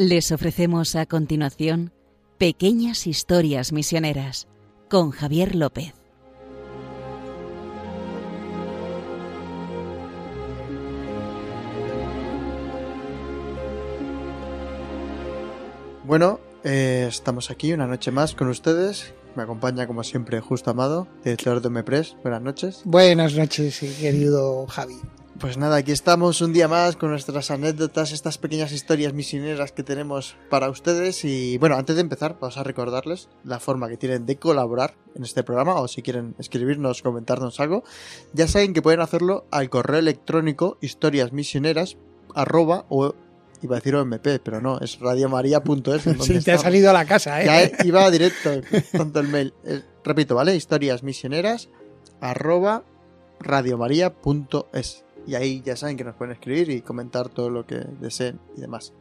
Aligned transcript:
Les 0.00 0.30
ofrecemos 0.30 0.94
a 0.94 1.06
continuación 1.06 1.92
Pequeñas 2.38 3.08
Historias 3.08 3.72
Misioneras 3.72 4.46
con 4.88 5.10
Javier 5.10 5.56
López. 5.56 5.92
Bueno, 16.04 16.38
eh, 16.62 17.06
estamos 17.08 17.50
aquí 17.50 17.72
una 17.72 17.88
noche 17.88 18.12
más 18.12 18.36
con 18.36 18.46
ustedes. 18.50 19.12
Me 19.34 19.42
acompaña 19.42 19.88
como 19.88 20.04
siempre 20.04 20.40
Justo 20.40 20.70
Amado, 20.70 21.08
director 21.24 21.60
de 21.60 21.70
Mepres. 21.70 22.16
Buenas 22.22 22.42
noches. 22.42 22.82
Buenas 22.84 23.34
noches, 23.34 23.80
querido 23.98 24.64
Javi. 24.68 24.94
Pues 25.40 25.56
nada, 25.56 25.76
aquí 25.76 25.92
estamos 25.92 26.40
un 26.40 26.52
día 26.52 26.66
más 26.66 26.96
con 26.96 27.10
nuestras 27.10 27.52
anécdotas, 27.52 28.10
estas 28.10 28.38
pequeñas 28.38 28.72
historias 28.72 29.12
misioneras 29.12 29.70
que 29.70 29.84
tenemos 29.84 30.34
para 30.50 30.68
ustedes. 30.68 31.24
Y 31.24 31.58
bueno, 31.58 31.76
antes 31.76 31.94
de 31.94 32.02
empezar, 32.02 32.36
vamos 32.40 32.56
a 32.58 32.64
recordarles 32.64 33.28
la 33.44 33.60
forma 33.60 33.88
que 33.88 33.96
tienen 33.96 34.26
de 34.26 34.36
colaborar 34.36 34.96
en 35.14 35.22
este 35.22 35.44
programa 35.44 35.76
o 35.76 35.86
si 35.86 36.02
quieren 36.02 36.34
escribirnos, 36.40 37.02
comentarnos 37.02 37.60
algo. 37.60 37.84
Ya 38.32 38.48
saben 38.48 38.74
que 38.74 38.82
pueden 38.82 39.00
hacerlo 39.00 39.46
al 39.52 39.70
correo 39.70 40.00
electrónico 40.00 40.76
historiasmisioneras 40.80 41.98
arroba 42.34 42.86
o 42.88 43.14
iba 43.62 43.76
a 43.76 43.78
decir 43.78 43.94
OMP, 43.94 44.40
pero 44.42 44.60
no, 44.60 44.80
es 44.80 44.98
radiomaria.es. 44.98 46.02
Sí, 46.20 46.40
te 46.40 46.50
ha 46.50 46.58
salido 46.58 46.90
a 46.90 46.92
la 46.92 47.04
casa, 47.04 47.40
¿eh? 47.40 47.46
Ya 47.46 47.84
iba 47.84 48.10
directo, 48.10 48.50
tanto 48.92 49.20
el 49.20 49.28
mail. 49.28 49.54
Eh, 49.64 49.82
repito, 50.02 50.34
¿vale? 50.34 50.56
Historiasmisioneras 50.56 51.68
arroba 52.20 52.82
radiomaria.es 53.38 55.04
y 55.28 55.34
ahí 55.34 55.62
ya 55.62 55.76
saben 55.76 55.98
que 55.98 56.04
nos 56.04 56.14
pueden 56.14 56.32
escribir 56.32 56.70
y 56.70 56.80
comentar 56.80 57.28
todo 57.28 57.50
lo 57.50 57.66
que 57.66 57.76
deseen 58.00 58.40
y 58.56 58.62
demás. 58.62 58.94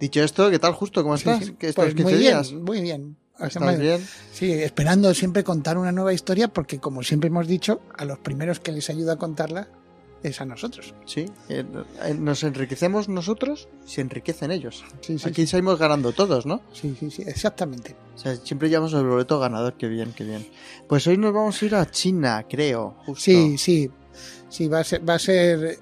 Dicho 0.00 0.20
esto, 0.22 0.50
¿qué 0.50 0.58
tal 0.58 0.72
justo? 0.72 1.02
¿Cómo 1.02 1.14
estás? 1.14 1.52
¿Qué 1.58 1.72
pues 1.72 1.94
muy 1.94 2.14
bien, 2.14 2.64
muy 2.64 2.80
bien. 2.80 3.16
¿Estás 3.38 3.78
bien? 3.78 4.04
Sí, 4.32 4.50
esperando 4.50 5.14
siempre 5.14 5.44
contar 5.44 5.78
una 5.78 5.92
nueva 5.92 6.12
historia 6.12 6.48
porque 6.48 6.80
como 6.80 7.04
siempre 7.04 7.28
hemos 7.28 7.46
dicho, 7.46 7.82
a 7.96 8.04
los 8.04 8.18
primeros 8.18 8.58
que 8.58 8.72
les 8.72 8.90
ayuda 8.90 9.12
a 9.12 9.16
contarla 9.16 9.68
es 10.24 10.40
a 10.40 10.44
nosotros. 10.44 10.92
Sí, 11.06 11.26
eh, 11.48 11.64
eh, 12.02 12.14
nos 12.14 12.42
enriquecemos 12.42 13.08
nosotros, 13.08 13.68
se 13.86 14.00
enriquecen 14.00 14.50
ellos. 14.50 14.84
Aquí 15.24 15.46
salimos 15.46 15.78
ganando 15.78 16.12
todos, 16.12 16.46
¿no? 16.46 16.62
Sí, 16.72 16.96
sí, 16.98 17.10
sí, 17.10 17.22
exactamente. 17.26 17.94
O 18.16 18.18
sea, 18.18 18.34
siempre 18.36 18.68
llevamos 18.68 18.92
el 18.92 19.06
boleto 19.06 19.38
ganador, 19.38 19.74
qué 19.74 19.88
bien, 19.88 20.12
qué 20.14 20.24
bien. 20.24 20.46
Pues 20.88 21.06
hoy 21.06 21.16
nos 21.16 21.32
vamos 21.32 21.62
a 21.62 21.64
ir 21.64 21.74
a 21.76 21.90
China, 21.90 22.44
creo. 22.48 22.96
Justo. 23.06 23.22
Sí, 23.22 23.56
sí, 23.56 23.90
Sí, 24.50 24.68
va 24.68 24.80
a 24.80 24.84
ser, 24.84 25.08
va 25.08 25.14
a 25.14 25.18
ser 25.18 25.78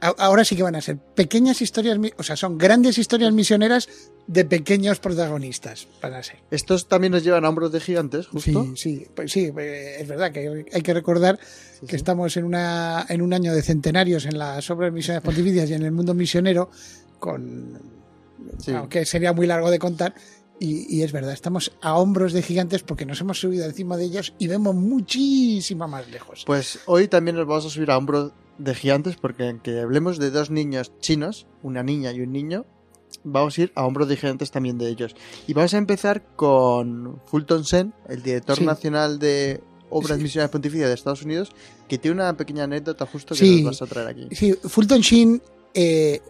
ahora 0.00 0.44
sí 0.44 0.56
que 0.56 0.62
van 0.62 0.76
a 0.76 0.80
ser 0.80 0.96
pequeñas 0.98 1.60
historias, 1.60 1.98
o 2.16 2.22
sea, 2.22 2.36
son 2.36 2.56
grandes 2.58 2.98
historias 2.98 3.32
misioneras 3.32 3.88
de 4.26 4.44
pequeños 4.44 4.98
protagonistas, 4.98 5.88
van 6.00 6.14
a 6.14 6.22
ser. 6.22 6.36
Estos 6.50 6.88
también 6.88 7.12
nos 7.12 7.22
llevan 7.22 7.44
a 7.44 7.48
hombros 7.48 7.72
de 7.72 7.80
gigantes, 7.80 8.26
justo. 8.26 8.64
Sí, 8.76 8.76
sí, 8.76 9.06
pues 9.14 9.32
sí, 9.32 9.52
eh, 9.58 9.96
es 10.00 10.08
verdad 10.08 10.32
que 10.32 10.64
hay 10.72 10.82
que 10.82 10.94
recordar 10.94 11.38
que 11.86 11.96
estamos 11.96 12.36
en, 12.36 12.44
una, 12.44 13.04
en 13.08 13.22
un 13.22 13.32
año 13.32 13.54
de 13.54 13.62
centenarios 13.62 14.24
en 14.26 14.38
las 14.38 14.70
obras 14.70 14.92
misiones 14.92 15.22
pontificias 15.22 15.68
y 15.70 15.74
en 15.74 15.82
el 15.82 15.92
mundo 15.92 16.14
misionero, 16.14 16.70
con, 17.18 17.78
aunque 18.74 19.04
sería 19.04 19.32
muy 19.32 19.46
largo 19.46 19.70
de 19.70 19.78
contar, 19.78 20.14
y, 20.62 21.02
es 21.02 21.10
verdad, 21.10 21.32
estamos 21.32 21.72
a 21.80 21.96
hombros 21.96 22.34
de 22.34 22.42
gigantes 22.42 22.82
porque 22.82 23.06
nos 23.06 23.18
hemos 23.22 23.40
subido 23.40 23.64
encima 23.64 23.96
de 23.96 24.04
ellos 24.04 24.34
y 24.38 24.46
vemos 24.46 24.74
muchísimo 24.74 25.88
más 25.88 26.06
lejos. 26.10 26.44
Pues 26.44 26.80
hoy 26.84 27.08
también 27.08 27.36
nos 27.36 27.46
vamos 27.46 27.64
a 27.64 27.70
subir 27.70 27.90
a 27.90 27.96
hombros 27.96 28.32
de 28.58 28.74
gigantes 28.74 29.16
porque 29.16 29.48
aunque 29.48 29.80
hablemos 29.80 30.18
de 30.18 30.30
dos 30.30 30.50
niños 30.50 30.92
chinos, 31.00 31.46
una 31.62 31.82
niña 31.82 32.12
y 32.12 32.20
un 32.20 32.32
niño, 32.32 32.66
vamos 33.24 33.56
a 33.56 33.62
ir 33.62 33.72
a 33.74 33.86
hombros 33.86 34.08
de 34.08 34.18
gigantes 34.18 34.50
también 34.50 34.76
de 34.76 34.88
ellos. 34.90 35.16
Y 35.46 35.54
vamos 35.54 35.72
a 35.72 35.78
empezar 35.78 36.22
con 36.36 37.22
Fulton 37.24 37.64
Sen, 37.64 37.94
el 38.10 38.22
director 38.22 38.60
nacional 38.60 39.18
de 39.18 39.62
Obras 39.88 40.18
Misiones 40.18 40.50
Pontificias 40.50 40.88
de 40.88 40.94
Estados 40.94 41.22
Unidos, 41.22 41.52
que 41.88 41.96
tiene 41.96 42.16
una 42.16 42.36
pequeña 42.36 42.64
anécdota 42.64 43.06
justo 43.06 43.34
que 43.34 43.62
nos 43.62 43.64
vas 43.64 43.82
a 43.82 43.86
traer 43.86 44.08
aquí. 44.08 44.28
Sí, 44.32 44.52
Fulton 44.52 45.00
Sheen, 45.00 45.42
eh, 45.72 46.20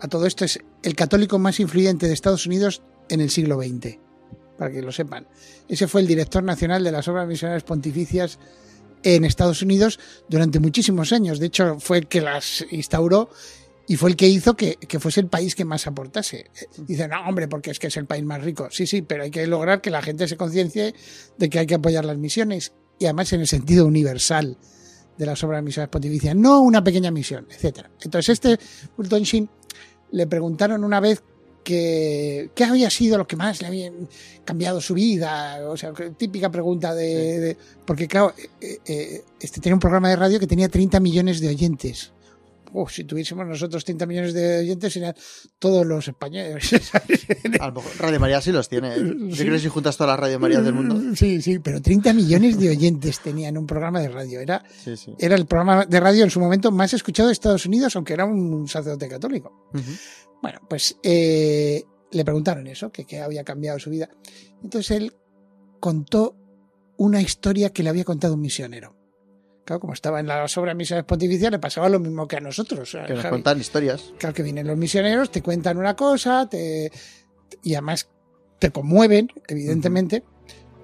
a 0.00 0.08
todo 0.08 0.24
esto, 0.24 0.46
es 0.46 0.58
el 0.82 0.96
católico 0.96 1.38
más 1.38 1.60
influyente 1.60 2.06
de 2.06 2.14
Estados 2.14 2.46
Unidos 2.46 2.80
en 3.08 3.20
el 3.20 3.30
siglo 3.30 3.60
XX, 3.60 3.98
para 4.56 4.70
que 4.70 4.82
lo 4.82 4.92
sepan. 4.92 5.26
Ese 5.68 5.88
fue 5.88 6.00
el 6.00 6.06
director 6.06 6.42
nacional 6.42 6.82
de 6.84 6.92
las 6.92 7.08
obras 7.08 7.26
misionales 7.26 7.62
pontificias 7.62 8.38
en 9.02 9.24
Estados 9.24 9.62
Unidos 9.62 9.98
durante 10.28 10.60
muchísimos 10.60 11.12
años. 11.12 11.38
De 11.38 11.46
hecho, 11.46 11.78
fue 11.78 11.98
el 11.98 12.06
que 12.06 12.20
las 12.20 12.64
instauró 12.70 13.30
y 13.86 13.96
fue 13.96 14.10
el 14.10 14.16
que 14.16 14.28
hizo 14.28 14.54
que, 14.54 14.76
fuese 15.00 15.20
el 15.20 15.28
país 15.28 15.54
que 15.54 15.64
más 15.64 15.86
aportase. 15.86 16.50
Dicen, 16.76 17.10
no, 17.10 17.26
hombre, 17.26 17.48
porque 17.48 17.70
es 17.70 17.78
que 17.78 17.86
es 17.86 17.96
el 17.96 18.06
país 18.06 18.22
más 18.22 18.42
rico. 18.42 18.68
Sí, 18.70 18.86
sí, 18.86 19.02
pero 19.02 19.22
hay 19.22 19.30
que 19.30 19.46
lograr 19.46 19.80
que 19.80 19.90
la 19.90 20.02
gente 20.02 20.28
se 20.28 20.36
conciencie 20.36 20.94
de 21.38 21.48
que 21.48 21.58
hay 21.58 21.66
que 21.66 21.76
apoyar 21.76 22.04
las 22.04 22.18
misiones 22.18 22.72
y 22.98 23.06
además 23.06 23.32
en 23.32 23.40
el 23.40 23.46
sentido 23.46 23.86
universal 23.86 24.58
de 25.16 25.26
las 25.26 25.42
obras 25.42 25.62
misionales 25.62 25.90
pontificias, 25.90 26.36
no 26.36 26.60
una 26.60 26.84
pequeña 26.84 27.10
misión, 27.10 27.46
etcétera. 27.50 27.90
Entonces, 28.02 28.28
este 28.34 28.58
Fulton 28.94 29.22
Sheen 29.22 29.48
le 30.12 30.26
preguntaron 30.26 30.84
una 30.84 31.00
vez 31.00 31.22
que, 31.62 32.50
¿qué 32.54 32.64
había 32.64 32.90
sido 32.90 33.18
lo 33.18 33.26
que 33.26 33.36
más 33.36 33.60
le 33.60 33.68
había 33.68 33.92
cambiado 34.44 34.80
su 34.80 34.94
vida? 34.94 35.58
O 35.68 35.76
sea, 35.76 35.92
típica 36.16 36.50
pregunta 36.50 36.94
de... 36.94 37.56
porque 37.84 38.08
claro, 38.08 38.34
eh, 38.60 38.78
eh, 38.86 39.22
este 39.40 39.60
tenía 39.60 39.74
un 39.74 39.80
programa 39.80 40.08
de 40.08 40.16
radio 40.16 40.40
que 40.40 40.46
tenía 40.46 40.68
30 40.68 41.00
millones 41.00 41.40
de 41.40 41.48
oyentes. 41.48 42.12
si 42.88 43.04
tuviésemos 43.04 43.46
nosotros 43.46 43.84
30 43.84 44.06
millones 44.06 44.34
de 44.34 44.60
oyentes 44.60 44.92
serían 44.92 45.14
todos 45.58 45.84
los 45.86 46.08
españoles. 46.08 46.70
A 47.60 47.68
lo 47.68 47.82
Radio 47.98 48.20
María 48.20 48.40
sí 48.40 48.52
los 48.52 48.68
tiene. 48.68 48.94
¿eh? 48.94 49.14
¿Qué 49.36 49.44
crees 49.44 49.62
si 49.62 49.68
juntas 49.68 49.96
todas 49.96 50.12
las 50.12 50.20
Radio 50.20 50.38
Marías 50.38 50.64
del 50.64 50.74
mundo? 50.74 51.14
Sí, 51.16 51.42
sí, 51.42 51.58
pero 51.58 51.82
30 51.82 52.12
millones 52.14 52.58
de 52.58 52.70
oyentes 52.70 53.20
tenía 53.20 53.48
en 53.48 53.58
un 53.58 53.66
programa 53.66 54.00
de 54.00 54.08
radio. 54.08 54.40
Era, 54.40 54.64
era 55.18 55.34
el 55.34 55.46
programa 55.46 55.84
de 55.84 56.00
radio 56.00 56.24
en 56.24 56.30
su 56.30 56.40
momento 56.40 56.70
más 56.70 56.94
escuchado 56.94 57.28
de 57.28 57.34
Estados 57.34 57.66
Unidos, 57.66 57.94
aunque 57.96 58.14
era 58.14 58.24
un 58.24 58.66
sacerdote 58.68 59.08
católico. 59.08 59.68
Bueno, 60.42 60.60
pues 60.68 60.96
eh, 61.02 61.82
le 62.10 62.24
preguntaron 62.24 62.66
eso, 62.66 62.90
que, 62.90 63.04
qué 63.04 63.20
había 63.20 63.44
cambiado 63.44 63.78
su 63.78 63.90
vida. 63.90 64.08
Entonces 64.62 64.96
él 64.96 65.14
contó 65.80 66.36
una 66.96 67.20
historia 67.20 67.70
que 67.70 67.82
le 67.82 67.90
había 67.90 68.04
contado 68.04 68.34
un 68.34 68.40
misionero. 68.40 68.96
Claro, 69.64 69.80
como 69.80 69.92
estaba 69.92 70.18
en 70.18 70.26
las 70.26 70.56
obras 70.56 70.74
misiones 70.74 71.04
pontificias, 71.04 71.50
le 71.50 71.58
pasaba 71.58 71.88
lo 71.88 72.00
mismo 72.00 72.26
que 72.26 72.36
a 72.36 72.40
nosotros. 72.40 72.96
Que 73.06 73.14
nos 73.14 73.26
cuentan 73.26 73.60
historias. 73.60 74.12
Claro 74.18 74.34
que 74.34 74.42
vienen 74.42 74.66
los 74.66 74.78
misioneros, 74.78 75.30
te 75.30 75.42
cuentan 75.42 75.76
una 75.76 75.94
cosa, 75.94 76.48
te, 76.48 76.90
y 77.62 77.74
además 77.74 78.08
te 78.58 78.70
conmueven, 78.70 79.28
evidentemente. 79.46 80.24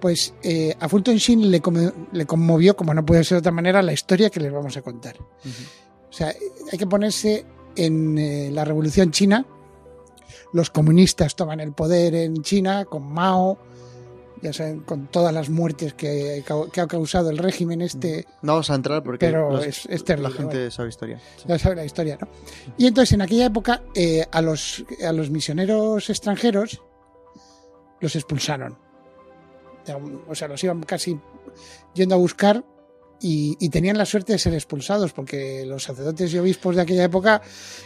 Pues 0.01 0.35
eh, 0.43 0.77
a 0.79 0.89
Fulton 0.89 1.17
Sheen 1.17 1.51
le, 1.51 1.63
le, 2.13 2.27
conmovió, 2.27 2.77
como 2.77 2.93
no 2.93 3.07
puede 3.07 3.25
ser 3.25 3.37
de 3.37 3.39
otra 3.41 3.53
manera, 3.53 3.81
la 3.81 3.95
historia 3.95 4.29
que 4.29 4.41
les 4.41 4.53
vamos 4.53 4.77
a 4.77 4.83
contar. 4.83 5.17
O 5.19 6.13
sea, 6.13 6.35
hay 6.71 6.79
que 6.79 6.87
ponerse 6.87 7.47
en 7.77 8.19
eh, 8.19 8.51
la 8.53 8.65
Revolución 8.65 9.11
China, 9.11 9.47
los 10.53 10.71
comunistas 10.71 11.35
toman 11.35 11.61
el 11.61 11.73
poder 11.73 12.15
en 12.15 12.43
China 12.43 12.85
con 12.85 13.13
Mao, 13.13 13.59
ya 14.41 14.53
saben, 14.53 14.81
con 14.81 15.07
todas 15.07 15.33
las 15.33 15.49
muertes 15.49 15.95
que, 15.95 16.45
ha 16.47 16.87
causado 16.87 17.31
el 17.31 17.39
régimen 17.39 17.81
este. 17.81 18.27
No 18.43 18.53
vamos 18.53 18.71
a 18.71 18.75
entrar 18.75 19.03
porque 19.03 19.27
pero 19.27 19.59
es, 19.59 19.89
la 19.89 20.31
gente 20.31 20.71
sabe 20.71 20.91
historia. 20.91 21.19
Ya 21.47 21.59
sabe 21.59 21.77
la 21.77 21.85
historia, 21.85 22.19
¿no? 22.21 22.29
Y 22.77 22.87
entonces 22.87 23.15
en 23.15 23.23
aquella 23.23 23.47
época 23.47 23.83
eh, 23.95 24.27
a, 24.31 24.43
los, 24.43 24.85
a 25.03 25.13
los 25.13 25.31
misioneros 25.31 26.11
extranjeros 26.11 26.83
los 28.01 28.15
expulsaron. 28.17 28.77
O 30.29 30.35
sea, 30.35 30.49
los 30.49 30.63
iban 30.63 30.83
casi 30.83 31.19
yendo 31.95 32.15
a 32.15 32.19
buscar 32.19 32.65
y, 33.21 33.69
tenían 33.71 33.97
la 33.97 34.05
suerte 34.05 34.33
de 34.33 34.39
ser 34.39 34.55
expulsados 34.55 35.13
porque 35.13 35.65
los 35.67 35.83
sacerdotes 35.83 36.33
y 36.33 36.39
obispos 36.39 36.77
de 36.77 36.83
aquella 36.83 37.05
época, 37.05 37.43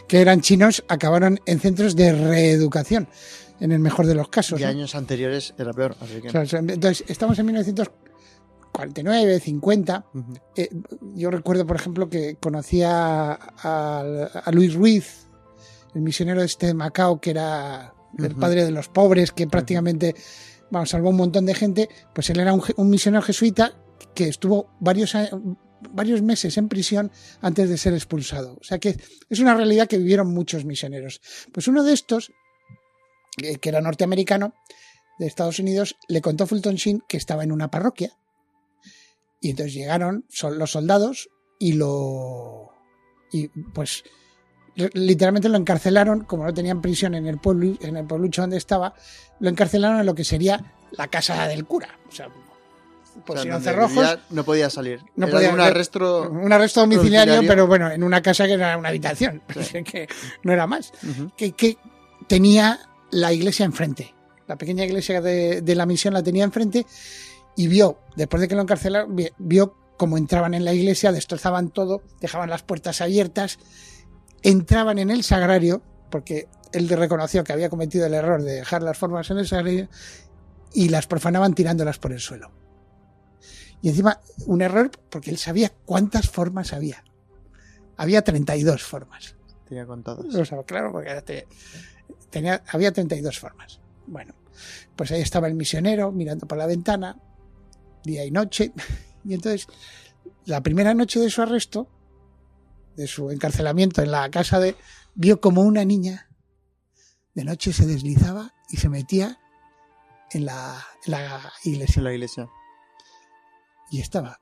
que 0.07 0.21
eran 0.21 0.41
chinos, 0.41 0.83
acabaron 0.87 1.39
en 1.45 1.59
centros 1.59 1.95
de 1.95 2.11
reeducación, 2.13 3.07
en 3.59 3.71
el 3.71 3.79
mejor 3.79 4.05
de 4.05 4.15
los 4.15 4.29
casos. 4.29 4.59
Y 4.59 4.63
años 4.63 4.95
anteriores 4.95 5.53
era 5.57 5.71
peor. 5.73 5.95
entonces, 6.53 7.05
estamos 7.07 7.39
en 7.39 7.45
1949, 7.45 9.39
50. 9.39 10.05
Eh, 10.55 10.69
yo 11.15 11.31
recuerdo, 11.31 11.65
por 11.65 11.77
ejemplo, 11.77 12.09
que 12.09 12.35
conocía 12.35 13.31
a, 13.31 14.51
Luis 14.51 14.73
Ruiz, 14.73 15.27
el 15.95 16.01
misionero 16.01 16.43
este 16.43 16.67
de 16.67 16.73
Macao, 16.73 17.21
que 17.21 17.31
era 17.31 17.93
el 18.17 18.35
padre 18.35 18.65
de 18.65 18.71
los 18.71 18.89
pobres, 18.89 19.31
que 19.31 19.47
prácticamente 19.47 20.15
vamos, 20.69 20.89
salvó 20.89 21.11
un 21.11 21.17
montón 21.17 21.45
de 21.45 21.53
gente. 21.53 21.87
Pues 22.13 22.29
él 22.29 22.39
era 22.39 22.53
un, 22.53 22.61
un 22.75 22.89
misionero 22.89 23.21
jesuita 23.21 23.73
que 24.15 24.27
estuvo 24.27 24.75
varios, 24.79 25.15
varios 25.91 26.21
meses 26.21 26.57
en 26.57 26.67
prisión 26.67 27.11
antes 27.41 27.69
de 27.69 27.77
ser 27.77 27.93
expulsado. 27.93 28.57
O 28.59 28.63
sea 28.63 28.79
que 28.79 28.97
es 29.29 29.39
una 29.39 29.55
realidad 29.55 29.87
que 29.87 29.97
vivieron 29.97 30.33
muchos 30.33 30.65
misioneros. 30.65 31.21
Pues 31.51 31.67
uno 31.67 31.83
de 31.83 31.93
estos, 31.93 32.31
eh, 33.41 33.57
que 33.57 33.69
era 33.69 33.81
norteamericano, 33.81 34.53
de 35.19 35.27
Estados 35.27 35.59
Unidos, 35.59 35.97
le 36.07 36.21
contó 36.21 36.47
Fulton 36.47 36.75
Sheen 36.75 37.03
que 37.07 37.17
estaba 37.17 37.43
en 37.43 37.51
una 37.51 37.69
parroquia. 37.69 38.17
Y 39.41 39.51
entonces 39.51 39.73
llegaron 39.73 40.25
los 40.53 40.71
soldados 40.71 41.29
y 41.59 41.73
lo. 41.73 42.71
Y 43.31 43.49
pues 43.49 44.03
literalmente 44.93 45.49
lo 45.49 45.57
encarcelaron, 45.57 46.23
como 46.23 46.45
no 46.45 46.53
tenían 46.53 46.81
prisión 46.81 47.13
en 47.15 47.27
el 47.27 47.37
pueblo, 47.37 47.77
en 47.81 47.97
el 47.97 48.07
pueblucho 48.07 48.41
donde 48.41 48.57
estaba, 48.57 48.93
lo 49.39 49.49
encarcelaron 49.49 49.99
en 49.99 50.05
lo 50.05 50.15
que 50.15 50.23
sería 50.23 50.73
la 50.91 51.07
casa 51.07 51.47
del 51.47 51.65
cura. 51.65 51.99
O 52.07 52.11
sea, 52.11 52.29
por 53.25 53.37
O 53.37 53.41
sea, 53.43 53.59
cerrojos. 53.59 54.17
no 54.29 54.43
podía 54.43 54.69
salir. 54.69 55.01
No 55.15 55.27
Era 55.27 55.35
podía- 55.37 55.53
un 55.53 55.59
arresto. 55.59 56.29
Un 56.29 56.51
arresto 56.51 56.81
domiciliario, 56.81 57.41
pero 57.47 57.67
bueno, 57.67 57.89
en 57.91 58.03
una 58.03 58.21
casa 58.21 58.45
que 58.47 58.53
era 58.53 58.77
una 58.77 58.89
habitación, 58.89 59.41
Sí. 59.61 59.83
que 59.83 60.07
no 60.43 60.51
era 60.53 60.67
más. 60.67 60.91
Que, 61.37 61.51
que 61.53 61.77
tenía 62.27 62.79
la 63.11 63.31
iglesia 63.33 63.65
enfrente. 63.65 64.13
La 64.47 64.55
pequeña 64.57 64.83
iglesia 64.85 65.21
de, 65.21 65.61
de 65.61 65.75
la 65.75 65.85
misión 65.85 66.13
la 66.13 66.23
tenía 66.23 66.43
enfrente 66.43 66.85
y 67.55 67.67
vio, 67.67 67.99
después 68.15 68.41
de 68.41 68.47
que 68.47 68.55
lo 68.55 68.61
encarcelaron, 68.61 69.15
vi- 69.15 69.29
vio 69.37 69.75
cómo 69.97 70.17
entraban 70.17 70.53
en 70.53 70.63
la 70.65 70.73
iglesia, 70.73 71.11
destrozaban 71.11 71.69
todo, 71.69 72.01
dejaban 72.21 72.49
las 72.49 72.63
puertas 72.63 73.01
abiertas, 73.01 73.59
entraban 74.41 74.97
en 74.99 75.09
el 75.11 75.23
sagrario, 75.23 75.81
porque 76.09 76.47
él 76.71 76.87
reconoció 76.89 77.43
que 77.43 77.51
había 77.53 77.69
cometido 77.69 78.05
el 78.05 78.13
error 78.13 78.41
de 78.41 78.53
dejar 78.53 78.81
las 78.81 78.97
formas 78.97 79.29
en 79.29 79.39
el 79.39 79.47
sagrario, 79.47 79.89
y 80.73 80.89
las 80.89 81.07
profanaban 81.07 81.53
tirándolas 81.53 81.97
por 81.99 82.11
el 82.13 82.19
suelo. 82.19 82.51
Y 83.81 83.89
encima, 83.89 84.19
un 84.45 84.61
error 84.61 84.91
porque 85.09 85.29
él 85.31 85.37
sabía 85.37 85.71
cuántas 85.85 86.29
formas 86.29 86.73
había. 86.73 87.03
Había 87.97 88.21
32 88.23 88.83
formas. 88.83 89.35
Tenía 89.67 89.85
contados. 89.85 90.33
O 90.33 90.45
sea, 90.45 90.63
claro, 90.63 90.91
porque 90.91 91.21
te- 91.21 91.47
tenía, 92.29 92.63
había 92.71 92.91
32 92.91 93.39
formas. 93.39 93.79
Bueno, 94.07 94.33
pues 94.95 95.11
ahí 95.11 95.21
estaba 95.21 95.47
el 95.47 95.53
misionero 95.53 96.11
mirando 96.11 96.47
por 96.47 96.57
la 96.57 96.65
ventana, 96.65 97.17
día 98.03 98.25
y 98.25 98.31
noche. 98.31 98.71
Y 99.25 99.33
entonces, 99.33 99.67
la 100.45 100.61
primera 100.63 100.93
noche 100.93 101.19
de 101.19 101.29
su 101.29 101.41
arresto, 101.41 101.89
de 102.95 103.05
su 103.05 103.31
encarcelamiento 103.31 104.01
en 104.01 104.11
la 104.11 104.29
casa 104.31 104.59
de, 104.61 104.75
vio 105.13 105.41
como 105.41 105.61
una 105.61 105.83
niña 105.83 106.29
de 107.35 107.43
noche 107.43 107.73
se 107.73 107.85
deslizaba 107.85 108.53
y 108.69 108.77
se 108.77 108.87
metía 108.89 109.37
en 110.31 110.45
la, 110.45 110.81
en 111.05 111.11
la 111.11 111.51
iglesia 111.65 111.99
En 111.99 112.03
la 112.05 112.13
iglesia. 112.13 112.49
Y 113.89 114.01
estaba 114.01 114.39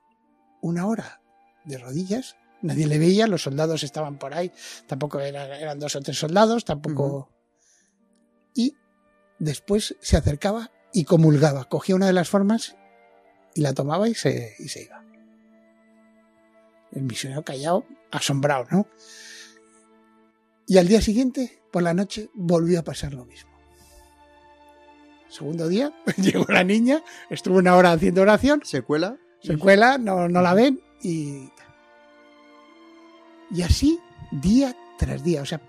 una 0.60 0.86
hora 0.86 1.20
de 1.64 1.78
rodillas. 1.78 2.36
Nadie 2.60 2.86
le 2.86 2.98
veía, 2.98 3.26
los 3.26 3.42
soldados 3.42 3.84
estaban 3.84 4.18
por 4.18 4.34
ahí, 4.34 4.50
tampoco 4.86 5.20
eran, 5.20 5.50
eran 5.52 5.78
dos 5.78 5.94
o 5.94 6.00
tres 6.00 6.18
soldados, 6.18 6.64
tampoco. 6.64 7.30
Y 8.54 8.74
después 9.38 9.96
se 10.00 10.16
acercaba 10.16 10.72
y 10.92 11.04
comulgaba, 11.04 11.64
cogía 11.68 11.94
una 11.94 12.06
de 12.06 12.12
las 12.12 12.28
formas 12.28 12.76
y 13.54 13.60
la 13.60 13.74
tomaba 13.74 14.08
y 14.08 14.14
se, 14.14 14.54
y 14.58 14.68
se 14.68 14.82
iba. 14.84 15.04
El 16.92 17.02
misionero 17.02 17.44
callado, 17.44 17.86
asombrado, 18.10 18.66
¿no? 18.70 18.88
Y 20.66 20.78
al 20.78 20.88
día 20.88 21.00
siguiente, 21.00 21.62
por 21.70 21.82
la 21.82 21.94
noche, 21.94 22.30
volvió 22.34 22.80
a 22.80 22.84
pasar 22.84 23.14
lo 23.14 23.24
mismo. 23.24 23.50
Segundo 25.28 25.68
día, 25.68 25.92
llegó 26.16 26.44
la 26.48 26.64
niña, 26.64 27.02
estuvo 27.30 27.58
una 27.58 27.76
hora 27.76 27.92
haciendo 27.92 28.22
oración, 28.22 28.62
Secuela. 28.64 29.18
Se 29.42 29.56
cuela, 29.56 29.98
no, 29.98 30.28
no 30.28 30.42
la 30.42 30.54
ven 30.54 30.80
y. 31.02 31.50
Y 33.50 33.62
así, 33.62 33.98
día 34.30 34.76
tras 34.98 35.22
día. 35.22 35.42
O 35.42 35.46
sea, 35.46 35.60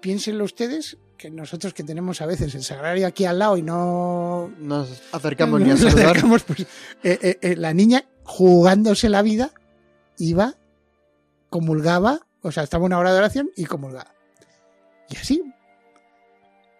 piénsenlo 0.00 0.44
ustedes 0.44 0.98
que 1.16 1.30
nosotros 1.30 1.72
que 1.72 1.82
tenemos 1.82 2.20
a 2.20 2.26
veces 2.26 2.54
el 2.54 2.62
sagrario 2.62 3.06
aquí 3.06 3.24
al 3.24 3.38
lado 3.38 3.56
y 3.56 3.62
no. 3.62 4.52
Nos 4.58 5.02
acercamos 5.12 5.60
ni 5.60 5.70
a 5.70 5.74
nos 5.74 5.84
acercamos, 5.84 6.44
pues, 6.44 6.60
eh, 6.60 6.66
eh, 7.02 7.38
eh, 7.40 7.56
la 7.56 7.72
niña 7.72 8.04
jugándose 8.24 9.08
la 9.08 9.22
vida 9.22 9.52
iba, 10.18 10.54
comulgaba, 11.48 12.20
o 12.42 12.52
sea, 12.52 12.62
estaba 12.62 12.84
una 12.84 12.98
hora 12.98 13.12
de 13.12 13.18
oración 13.18 13.50
y 13.56 13.64
comulgaba. 13.64 14.14
Y 15.08 15.16
así. 15.16 15.42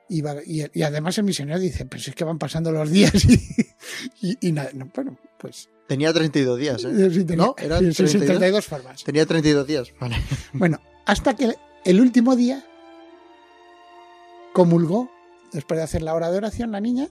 Iba, 0.09 0.37
y, 0.47 0.65
y 0.73 0.83
además 0.85 1.19
el 1.19 1.25
misionero 1.25 1.59
dice, 1.59 1.85
pues 1.85 2.07
es 2.07 2.15
que 2.15 2.23
van 2.23 2.39
pasando 2.39 2.71
los 2.71 2.91
días 2.91 3.25
y, 3.29 3.41
y, 4.21 4.39
y 4.41 4.53
nada, 4.53 4.71
no, 4.73 4.89
bueno, 4.95 5.19
pues 5.37 5.69
Tenía 5.87 6.13
32 6.13 6.59
días, 6.59 6.85
¿eh? 6.85 7.11
Sí, 7.11 7.25
tenía, 7.25 7.47
¿No? 7.47 7.55
¿Eran 7.59 7.79
sí, 7.81 7.93
sí, 7.93 8.09
sí, 8.09 8.19
32? 8.19 8.39
32 8.39 8.67
formas. 8.67 9.05
Tenía 9.05 9.27
32 9.27 9.67
días. 9.67 9.93
Vale. 10.01 10.17
Bueno, 10.53 10.81
hasta 11.05 11.35
que 11.35 11.55
el 11.85 12.01
último 12.01 12.35
día 12.35 12.65
comulgó, 14.53 15.11
después 15.53 15.79
de 15.79 15.85
hacer 15.85 16.03
la 16.03 16.15
hora 16.15 16.31
de 16.31 16.39
oración, 16.39 16.73
la 16.73 16.81
niña. 16.81 17.09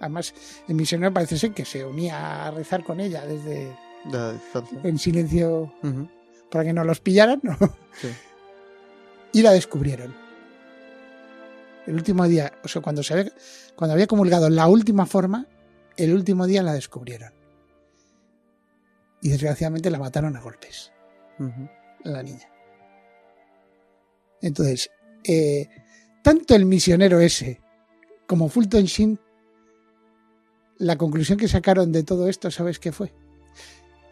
Además, 0.00 0.34
el 0.68 0.74
misionero 0.74 1.12
parece 1.12 1.38
ser 1.38 1.52
que 1.52 1.64
se 1.64 1.84
unía 1.84 2.46
a 2.46 2.50
rezar 2.50 2.84
con 2.84 3.00
ella 3.00 3.24
desde 3.26 3.72
De 4.04 4.12
la 4.12 4.34
en 4.82 4.98
silencio 4.98 5.72
para 6.50 6.64
que 6.64 6.72
no 6.72 6.84
los 6.84 7.00
pillaran, 7.00 7.40
¿no? 7.42 7.56
Sí. 8.00 8.08
Y 9.32 9.42
la 9.42 9.52
descubrieron. 9.52 10.12
El 11.86 11.94
último 11.94 12.26
día, 12.26 12.52
o 12.64 12.68
sea, 12.68 12.82
cuando, 12.82 13.04
se 13.04 13.14
había, 13.14 13.32
cuando 13.76 13.94
había 13.94 14.08
comulgado 14.08 14.50
la 14.50 14.66
última 14.66 15.06
forma, 15.06 15.46
el 15.96 16.12
último 16.12 16.48
día 16.48 16.64
la 16.64 16.72
descubrieron. 16.72 17.32
Y 19.22 19.28
desgraciadamente 19.28 19.90
la 19.90 19.98
mataron 19.98 20.36
a 20.36 20.40
golpes. 20.40 20.92
La 22.04 22.22
niña. 22.22 22.48
Entonces, 24.42 24.90
eh, 25.24 25.68
tanto 26.22 26.54
el 26.54 26.64
misionero 26.66 27.20
ese 27.20 27.60
como 28.26 28.48
Fulton 28.48 28.84
Sheen, 28.84 29.18
la 30.78 30.96
conclusión 30.96 31.38
que 31.38 31.48
sacaron 31.48 31.92
de 31.92 32.04
todo 32.04 32.28
esto, 32.28 32.50
¿sabes 32.50 32.78
qué 32.78 32.92
fue? 32.92 33.12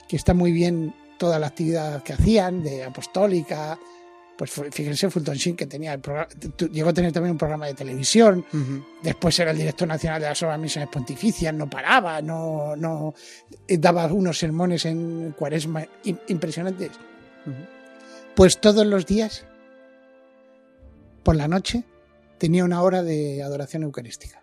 Que 0.08 0.16
está 0.16 0.34
muy 0.34 0.52
bien 0.52 0.94
toda 1.18 1.38
la 1.38 1.48
actividad 1.48 2.02
que 2.02 2.14
hacían, 2.14 2.62
de 2.62 2.84
apostólica. 2.84 3.78
Pues 4.38 4.52
fíjense, 4.52 5.10
Fulton 5.10 5.34
Sheen, 5.34 5.56
que 5.56 5.66
tenía 5.66 5.92
el 5.92 6.00
programa, 6.00 6.28
llegó 6.70 6.90
a 6.90 6.92
tener 6.92 7.10
también 7.10 7.32
un 7.32 7.38
programa 7.38 7.66
de 7.66 7.74
televisión. 7.74 8.46
Después 9.02 9.36
era 9.40 9.50
el 9.50 9.58
director 9.58 9.88
nacional 9.88 10.22
de 10.22 10.28
las 10.28 10.40
obras 10.44 10.60
misiones 10.60 10.88
pontificias, 10.90 11.52
no 11.52 11.68
paraba, 11.68 12.22
no, 12.22 12.76
no 12.76 13.14
eh, 13.66 13.78
daba 13.78 14.06
unos 14.06 14.38
sermones 14.38 14.84
en 14.84 15.32
cuaresma 15.36 15.84
im- 16.04 16.20
impresionantes. 16.28 16.92
Pues 18.36 18.60
todos 18.60 18.86
los 18.86 19.06
días, 19.06 19.44
por 21.24 21.34
la 21.34 21.48
noche, 21.48 21.82
tenía 22.38 22.64
una 22.64 22.80
hora 22.82 23.02
de 23.02 23.42
adoración 23.42 23.82
eucarística. 23.82 24.40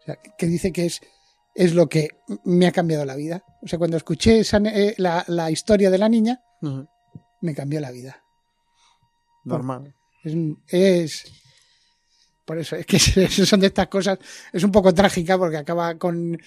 O 0.00 0.02
sea, 0.06 0.18
que 0.38 0.46
dice 0.46 0.72
que 0.72 0.86
es, 0.86 1.02
es 1.54 1.74
lo 1.74 1.90
que 1.90 2.08
me 2.44 2.66
ha 2.66 2.72
cambiado 2.72 3.04
la 3.04 3.16
vida. 3.16 3.44
O 3.62 3.68
sea, 3.68 3.78
cuando 3.78 3.98
escuché 3.98 4.38
esa 4.40 4.56
eh, 4.64 4.94
la, 4.96 5.24
la 5.28 5.50
historia 5.50 5.90
de 5.90 5.98
la 5.98 6.08
niña. 6.08 6.40
Me 7.44 7.54
cambió 7.54 7.80
la 7.80 7.90
vida. 7.90 8.22
Normal. 9.44 9.94
Es, 10.22 10.34
es- 10.68 11.32
por 12.44 12.58
eso, 12.58 12.76
es 12.76 12.84
que 12.86 12.98
son 13.46 13.60
de 13.60 13.68
estas 13.68 13.88
cosas, 13.88 14.18
es 14.52 14.62
un 14.64 14.70
poco 14.72 14.92
trágica 14.92 15.38
porque 15.38 15.56
acaba 15.56 15.94
con, 15.96 16.38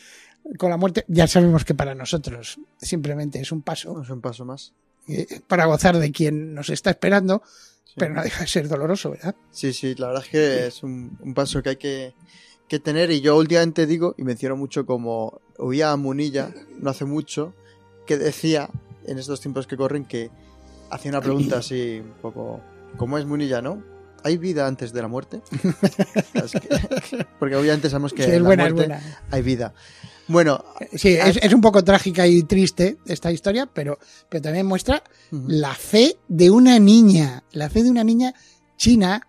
con 0.57 0.69
la 0.69 0.77
muerte. 0.77 1.05
Ya 1.07 1.27
sabemos 1.27 1.65
que 1.65 1.73
para 1.73 1.95
nosotros 1.95 2.59
simplemente 2.79 3.39
es 3.39 3.51
un 3.51 3.61
paso 3.63 4.01
Es 4.01 4.09
un 4.09 4.21
paso 4.21 4.45
más. 4.45 4.73
eh, 5.07 5.41
para 5.47 5.65
gozar 5.65 5.97
de 5.97 6.11
quien 6.11 6.53
nos 6.53 6.69
está 6.69 6.91
esperando, 6.91 7.41
Sí. 7.85 7.93
pero 7.97 8.13
no 8.13 8.21
deja 8.21 8.41
de 8.41 8.47
ser 8.47 8.67
doloroso, 8.67 9.11
¿verdad? 9.11 9.33
Sí, 9.49 9.71
sí, 9.73 9.95
la 9.95 10.07
verdad 10.07 10.23
es 10.23 10.29
que 10.29 10.67
es 10.67 10.83
un, 10.83 11.17
un 11.21 11.33
paso 11.33 11.63
que 11.63 11.69
hay 11.69 11.75
que, 11.77 12.13
que 12.67 12.79
tener 12.79 13.09
y 13.11 13.21
yo 13.21 13.35
últimamente 13.37 13.87
digo 13.87 14.13
y 14.17 14.23
menciono 14.23 14.55
mucho 14.57 14.85
como 14.85 15.39
oía 15.57 15.91
a 15.91 15.95
Munilla 15.97 16.53
no 16.79 16.89
hace 16.91 17.05
mucho 17.05 17.55
que 18.05 18.17
decía 18.17 18.69
en 19.05 19.17
estos 19.17 19.39
tiempos 19.41 19.65
que 19.67 19.77
corren 19.77 20.05
que 20.05 20.29
hacía 20.89 21.11
una 21.11 21.21
pregunta 21.21 21.57
así 21.59 21.99
un 22.03 22.13
poco 22.21 22.61
¿cómo 22.97 23.17
es 23.17 23.25
Munilla, 23.25 23.61
no? 23.61 23.83
¿Hay 24.23 24.37
vida 24.37 24.67
antes 24.67 24.91
de 24.93 25.01
la 25.01 25.07
muerte? 25.07 25.41
Es 26.33 26.51
que- 26.51 27.25
porque 27.39 27.55
obviamente 27.55 27.89
sabemos 27.89 28.13
que 28.13 28.23
Sí, 28.23 28.31
es 28.31 28.41
la 28.41 28.47
buena, 28.47 28.67
es 28.67 28.73
muerte 28.73 28.93
buena. 28.93 29.19
hay 29.31 29.41
vida. 29.41 29.73
Bueno, 30.27 30.63
Sí, 30.93 31.09
es, 31.13 31.37
es 31.41 31.53
un 31.53 31.61
poco 31.61 31.83
trágica 31.83 32.27
y 32.27 32.43
triste 32.43 32.97
esta 33.05 33.31
historia, 33.31 33.65
pero, 33.71 33.97
pero 34.27 34.41
también 34.41 34.65
muestra 34.65 35.01
la 35.31 35.73
fe 35.73 36.17
de 36.27 36.49
una 36.51 36.79
niña, 36.79 37.43
la 37.51 37.69
fe 37.69 37.83
de 37.83 37.91
una 37.91 38.03
niña 38.03 38.33
china 38.75 39.25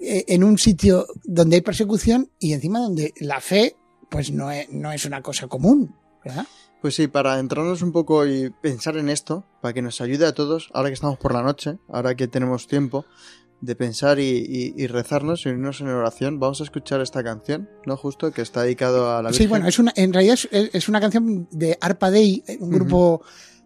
eh, 0.00 0.24
en 0.28 0.44
un 0.44 0.56
sitio 0.56 1.06
donde 1.24 1.56
hay 1.56 1.62
persecución 1.62 2.30
y 2.38 2.54
encima 2.54 2.78
donde 2.78 3.12
la 3.20 3.40
fe 3.42 3.76
pues 4.08 4.30
no 4.30 4.50
es, 4.50 4.70
no 4.70 4.90
es 4.90 5.04
una 5.04 5.20
cosa 5.20 5.48
común, 5.48 5.94
¿verdad? 6.24 6.46
Pues 6.80 6.94
sí, 6.94 7.08
para 7.08 7.38
entrarnos 7.40 7.82
un 7.82 7.90
poco 7.92 8.24
y 8.26 8.50
pensar 8.50 8.96
en 8.96 9.08
esto, 9.08 9.44
para 9.60 9.74
que 9.74 9.82
nos 9.82 10.00
ayude 10.00 10.26
a 10.26 10.32
todos, 10.32 10.70
ahora 10.74 10.88
que 10.90 10.94
estamos 10.94 11.18
por 11.18 11.32
la 11.34 11.42
noche, 11.42 11.78
ahora 11.88 12.14
que 12.14 12.28
tenemos 12.28 12.68
tiempo 12.68 13.04
de 13.60 13.74
pensar 13.74 14.20
y, 14.20 14.22
y- 14.48 14.74
y 14.76 14.86
rezarnos 14.86 15.44
y 15.44 15.48
unirnos 15.48 15.80
en 15.80 15.88
oración, 15.88 16.38
vamos 16.38 16.60
a 16.60 16.64
escuchar 16.64 17.00
esta 17.00 17.24
canción, 17.24 17.68
¿no? 17.84 17.96
Justo, 17.96 18.30
que 18.30 18.42
está 18.42 18.62
dedicado 18.62 19.10
a 19.10 19.20
la 19.22 19.30
Virgen. 19.30 19.44
Sí, 19.44 19.48
bueno, 19.48 19.66
es 19.66 19.80
una, 19.80 19.92
en 19.96 20.12
realidad 20.12 20.34
es, 20.34 20.48
es 20.72 20.88
una 20.88 21.00
canción 21.00 21.48
de 21.50 21.76
Arpa 21.80 22.12
Dei, 22.12 22.44
un 22.60 22.68
Ujú. 22.68 22.76
grupo 22.76 23.22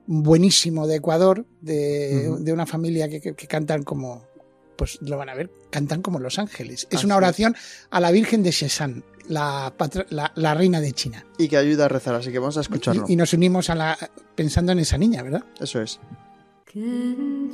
buenísimo 0.07 0.87
de 0.87 0.97
Ecuador, 0.97 1.45
de, 1.61 2.31
de 2.40 2.52
una 2.54 2.64
familia 2.64 3.09
que, 3.11 3.21
que- 3.21 3.35
que 3.35 3.47
cantan 3.47 3.83
como, 3.83 4.25
pues 4.76 4.99
lo 5.02 5.19
van 5.19 5.28
a 5.28 5.35
ver, 5.35 5.50
cantan 5.71 6.00
como 6.00 6.19
Los 6.19 6.38
Ángeles. 6.38 6.87
Es 6.90 6.97
Así 6.99 7.07
una 7.07 7.16
es. 7.16 7.19
oración 7.19 7.54
a 7.90 8.00
la 8.00 8.11
Virgen 8.11 8.42
de 8.42 8.50
Sheshan, 8.50 9.04
la, 9.33 9.73
patro- 9.77 10.07
la, 10.11 10.33
la 10.37 10.55
reina 10.55 10.81
de 10.81 10.93
China. 10.93 11.25
Y 11.39 11.49
que 11.49 11.57
ayuda 11.57 11.87
a 11.87 11.89
rezar, 11.89 12.15
así 12.15 12.31
que 12.31 12.39
vamos 12.39 12.57
a 12.59 12.61
escucharlo. 12.61 13.05
Y, 13.09 13.15
y 13.15 13.17
nos 13.17 13.33
unimos 13.33 13.71
a 13.71 13.75
la, 13.75 13.99
pensando 14.35 14.73
en 14.73 14.79
esa 14.79 14.99
niña, 14.99 15.23
¿verdad? 15.23 15.45
Eso 15.61 15.81
es. 15.81 16.01
恳 16.73 17.51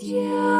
家。 0.00 0.53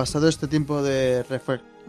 Pasado 0.00 0.28
este 0.28 0.46
tiempo 0.46 0.82
de 0.82 1.24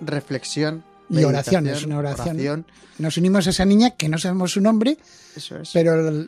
reflexión. 0.04 0.84
Y 1.10 1.24
oración, 1.24 1.68
es 1.68 1.86
una 1.86 1.98
oración. 2.00 2.66
Nos 3.00 3.18
unimos 3.18 3.48
a 3.48 3.52
esa 3.52 3.64
niña 3.64 3.92
que 3.92 4.10
no 4.10 4.18
sabemos 4.18 4.52
su 4.52 4.60
nombre, 4.60 4.98
Eso 5.36 5.58
es. 5.58 5.72
pero 5.74 6.28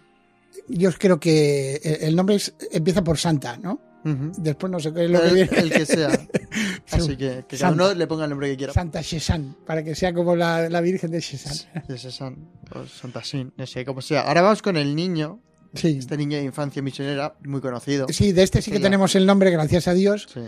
yo 0.69 0.91
creo 0.93 1.19
que 1.19 1.75
el 2.01 2.15
nombre 2.15 2.37
empieza 2.71 3.03
por 3.03 3.17
Santa, 3.17 3.57
¿no? 3.57 3.79
Después 4.03 4.71
no 4.71 4.79
sé 4.79 4.93
qué 4.93 5.05
es 5.05 5.11
lo 5.11 5.21
el, 5.21 5.27
que 5.27 5.33
viene. 5.33 5.57
El 5.57 5.71
que 5.71 5.85
sea. 5.85 6.09
Así 6.91 7.15
que, 7.17 7.45
que 7.47 7.57
cada 7.57 7.73
uno 7.73 7.93
le 7.93 8.07
ponga 8.07 8.25
el 8.25 8.29
nombre 8.29 8.49
que 8.49 8.57
quiera. 8.57 8.73
Santa 8.73 9.01
Shesan, 9.01 9.55
para 9.65 9.83
que 9.83 9.95
sea 9.95 10.13
como 10.13 10.35
la, 10.35 10.69
la 10.69 10.81
Virgen 10.81 11.11
de 11.11 11.19
Shesan. 11.19 11.85
De 11.87 11.97
Shesan, 11.97 12.37
o 12.75 12.85
Santa 12.85 13.23
Sin, 13.23 13.53
no 13.57 13.65
sé 13.65 13.83
cómo 13.85 14.01
sea. 14.01 14.21
Ahora 14.21 14.41
vamos 14.41 14.61
con 14.61 14.77
el 14.77 14.95
niño. 14.95 15.39
Sí. 15.73 15.97
Este 15.99 16.17
niño 16.17 16.37
de 16.37 16.43
infancia 16.43 16.81
misionera, 16.81 17.35
muy 17.45 17.59
conocido. 17.59 18.07
Sí, 18.09 18.31
de 18.31 18.43
este 18.43 18.61
sí 18.61 18.71
que 18.71 18.79
tenemos 18.79 19.15
el 19.15 19.25
nombre, 19.25 19.49
gracias 19.49 19.87
a 19.87 19.93
Dios. 19.93 20.27
Sí. 20.31 20.41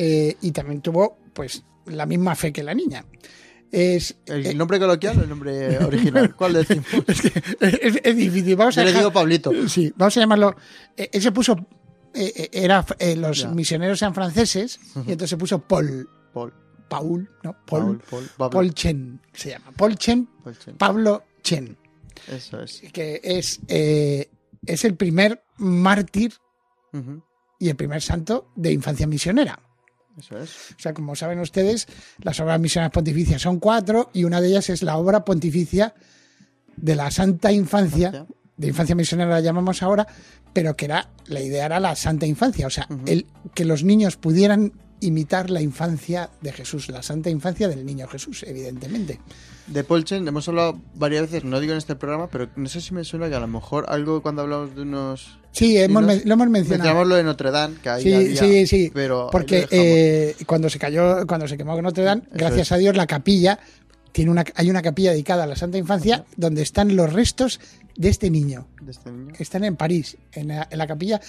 Eh, 0.00 0.36
y 0.42 0.52
también 0.52 0.80
tuvo 0.80 1.18
pues 1.32 1.64
la 1.86 2.06
misma 2.06 2.36
fe 2.36 2.52
que 2.52 2.62
la 2.62 2.72
niña. 2.74 3.04
Es, 3.72 4.16
¿El 4.26 4.46
eh, 4.46 4.54
nombre 4.54 4.78
coloquial 4.78 5.18
o 5.18 5.22
el 5.24 5.28
nombre 5.28 5.76
original? 5.84 6.34
¿Cuál 6.36 6.52
decimos? 6.54 6.86
es, 7.08 7.20
que 7.20 7.42
es, 7.80 8.00
es 8.04 8.16
difícil. 8.16 8.54
Vamos 8.56 8.76
Yo 8.76 8.82
a 8.82 8.84
le 8.84 8.90
dejar- 8.90 9.02
digo 9.02 9.12
Pablito. 9.12 9.50
Sí, 9.68 9.92
vamos 9.96 10.16
a 10.16 10.20
llamarlo. 10.20 10.56
eh, 10.96 11.10
él 11.12 11.20
se 11.20 11.32
puso. 11.32 11.56
eh, 12.14 12.48
era, 12.52 12.84
los 13.16 13.38
Ya. 13.40 13.48
misioneros 13.50 14.00
eran 14.00 14.14
franceses 14.14 14.78
y 14.94 15.00
entonces 15.12 15.30
se 15.30 15.36
puso 15.36 15.58
Paul. 15.60 16.08
Paul. 16.32 16.54
Paul, 16.88 17.28
¿no? 17.42 17.52
Paul. 17.66 17.98
Paul. 17.98 18.02
Paul. 18.08 18.30
Pablo. 18.38 18.50
Paul 18.50 18.72
Chen 18.74 19.20
se 19.34 19.50
llama. 19.50 19.72
Paul 19.76 19.96
Chen. 19.98 20.28
Pablo 20.78 21.24
Chen. 21.42 21.76
Eso 22.28 22.62
es. 22.62 22.82
Que 22.92 23.20
es, 23.22 23.60
eh, 23.68 24.30
es 24.64 24.84
el 24.84 24.94
primer 24.96 25.42
mártir 25.58 26.32
y 27.58 27.68
el 27.68 27.76
primer 27.76 28.00
santo 28.00 28.50
de 28.56 28.72
infancia 28.72 29.06
misionera. 29.06 29.60
Eso 30.18 30.38
es. 30.38 30.72
O 30.76 30.80
sea, 30.80 30.94
como 30.94 31.14
saben 31.14 31.38
ustedes, 31.40 31.86
las 32.22 32.40
obras 32.40 32.60
misioneras 32.60 32.92
pontificias 32.92 33.42
son 33.42 33.58
cuatro 33.60 34.10
y 34.12 34.24
una 34.24 34.40
de 34.40 34.48
ellas 34.48 34.70
es 34.70 34.82
la 34.82 34.96
obra 34.96 35.24
pontificia 35.24 35.94
de 36.76 36.94
la 36.96 37.10
Santa 37.10 37.52
Infancia, 37.52 38.08
Infancia. 38.08 38.36
de 38.56 38.66
infancia 38.68 38.94
misionera 38.94 39.30
la 39.30 39.40
llamamos 39.40 39.82
ahora, 39.82 40.06
pero 40.52 40.76
que 40.76 40.86
era 40.86 41.10
la 41.26 41.40
idea 41.40 41.66
era 41.66 41.80
la 41.80 41.94
Santa 41.94 42.26
Infancia, 42.26 42.66
o 42.66 42.70
sea, 42.70 42.88
el, 43.06 43.26
que 43.54 43.64
los 43.64 43.84
niños 43.84 44.16
pudieran 44.16 44.72
imitar 45.00 45.50
la 45.50 45.60
infancia 45.60 46.30
de 46.40 46.52
Jesús, 46.52 46.88
la 46.88 47.02
Santa 47.02 47.30
Infancia 47.30 47.68
del 47.68 47.84
niño 47.86 48.08
Jesús, 48.08 48.42
evidentemente. 48.42 49.20
De 49.66 49.84
Paul 49.84 50.04
Chen 50.04 50.26
hemos 50.26 50.48
hablado 50.48 50.80
varias 50.94 51.22
veces, 51.22 51.44
no 51.44 51.60
digo 51.60 51.72
en 51.72 51.78
este 51.78 51.94
programa, 51.94 52.28
pero 52.28 52.48
no 52.56 52.68
sé 52.68 52.80
si 52.80 52.94
me 52.94 53.04
suena 53.04 53.28
que 53.28 53.34
a 53.34 53.40
lo 53.40 53.46
mejor 53.46 53.86
algo 53.88 54.22
cuando 54.22 54.42
hablamos 54.42 54.74
de 54.74 54.82
unos... 54.82 55.38
Sí, 55.58 55.76
hemos, 55.78 56.02
nos- 56.02 56.24
lo 56.24 56.34
hemos 56.34 56.48
mencionado. 56.48 56.78
Mencionamos 56.78 57.08
lo 57.08 57.14
de 57.16 57.22
Notre 57.24 57.50
Dame, 57.50 57.76
que 57.82 57.88
ahí 57.88 58.02
Sí, 58.02 58.14
había, 58.14 58.36
sí, 58.36 58.66
sí. 58.66 58.90
Pero 58.94 59.28
Porque 59.32 59.66
eh, 59.70 60.36
cuando 60.46 60.70
se 60.70 60.78
cayó, 60.78 61.26
cuando 61.26 61.48
se 61.48 61.56
quemó 61.56 61.80
Notre 61.82 62.04
Dame, 62.04 62.22
Eso 62.22 62.30
gracias 62.34 62.68
es. 62.68 62.72
a 62.72 62.76
Dios, 62.76 62.96
la 62.96 63.06
capilla 63.06 63.58
tiene 64.12 64.30
una, 64.30 64.44
hay 64.54 64.70
una 64.70 64.82
capilla 64.82 65.10
dedicada 65.12 65.44
a 65.44 65.46
la 65.46 65.56
Santa 65.56 65.78
Infancia 65.78 66.24
donde 66.36 66.62
están 66.62 66.96
los 66.96 67.12
restos 67.12 67.60
de 67.96 68.08
este 68.08 68.30
niño. 68.30 68.66
de 68.80 68.92
este 68.92 69.10
niño. 69.10 69.34
Están 69.38 69.64
en 69.64 69.76
París, 69.76 70.16
en 70.32 70.48
la, 70.48 70.66
en 70.70 70.78
la 70.78 70.86
capilla 70.86 71.20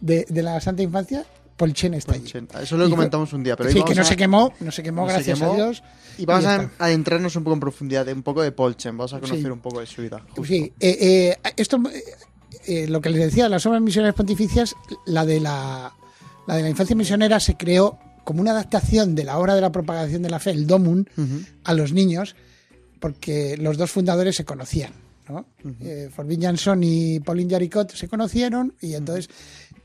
de, 0.00 0.24
de 0.28 0.42
la 0.42 0.60
Santa 0.60 0.82
Infancia. 0.82 1.24
Paul 1.56 1.72
Chen 1.72 1.92
está 1.94 2.12
Paul 2.12 2.22
allí. 2.24 2.46
Eso 2.62 2.76
lo 2.76 2.86
Y 2.86 2.90
comentamos 2.90 3.32
un 3.32 3.42
día, 3.42 3.56
pero 3.56 3.70
sí, 3.70 3.82
que 3.82 3.94
no 3.96 4.02
a- 4.02 4.04
se 4.04 4.14
quemó, 4.16 4.52
no 4.60 4.70
se 4.70 4.82
quemó, 4.84 5.02
no 5.02 5.08
se 5.08 5.14
gracias 5.14 5.38
quemó. 5.40 5.52
a 5.52 5.56
Dios. 5.56 5.82
Y 6.16 6.24
vamos 6.24 6.44
y 6.44 6.46
a 6.46 6.70
adentrarnos 6.78 7.34
un 7.34 7.42
poco 7.42 7.54
en 7.54 7.60
profundidad 7.60 8.06
de 8.06 8.12
un 8.12 8.22
poco 8.22 8.42
de 8.42 8.52
Paul 8.52 8.76
Chen. 8.76 8.96
Vamos 8.96 9.12
a 9.14 9.18
conocer 9.18 9.40
Sí. 9.44 9.50
un 9.50 9.58
poco 9.58 9.80
de 9.80 9.86
su 9.86 10.02
vida. 10.02 10.20
justo. 10.28 10.44
Sí, 10.44 10.72
eh, 10.78 11.36
eh, 11.42 11.52
esto, 11.56 11.80
eh, 12.68 12.86
lo 12.86 13.00
que 13.00 13.10
les 13.10 13.20
decía, 13.20 13.48
las 13.48 13.66
obras 13.66 13.82
misioneras 13.82 14.14
pontificias, 14.14 14.76
la 15.06 15.24
de 15.24 15.40
la, 15.40 15.94
la 16.46 16.56
de 16.56 16.62
la 16.62 16.68
infancia 16.68 16.94
misionera 16.94 17.40
se 17.40 17.56
creó 17.56 17.98
como 18.24 18.42
una 18.42 18.50
adaptación 18.50 19.14
de 19.14 19.24
la 19.24 19.38
obra 19.38 19.54
de 19.54 19.62
la 19.62 19.72
propagación 19.72 20.20
de 20.20 20.28
la 20.28 20.38
fe, 20.38 20.50
el 20.50 20.66
Domun, 20.66 21.08
a 21.64 21.72
los 21.72 21.94
niños, 21.94 22.36
porque 23.00 23.56
los 23.56 23.78
dos 23.78 23.90
fundadores 23.90 24.36
se 24.36 24.44
conocían. 24.44 24.92
¿no? 25.30 25.46
Eh, 25.80 26.10
Forbin 26.14 26.42
Jansson 26.42 26.82
y 26.82 27.20
Pauline 27.20 27.50
Jaricot 27.50 27.90
se 27.92 28.06
conocieron 28.06 28.74
y 28.80 28.94
entonces 28.94 29.30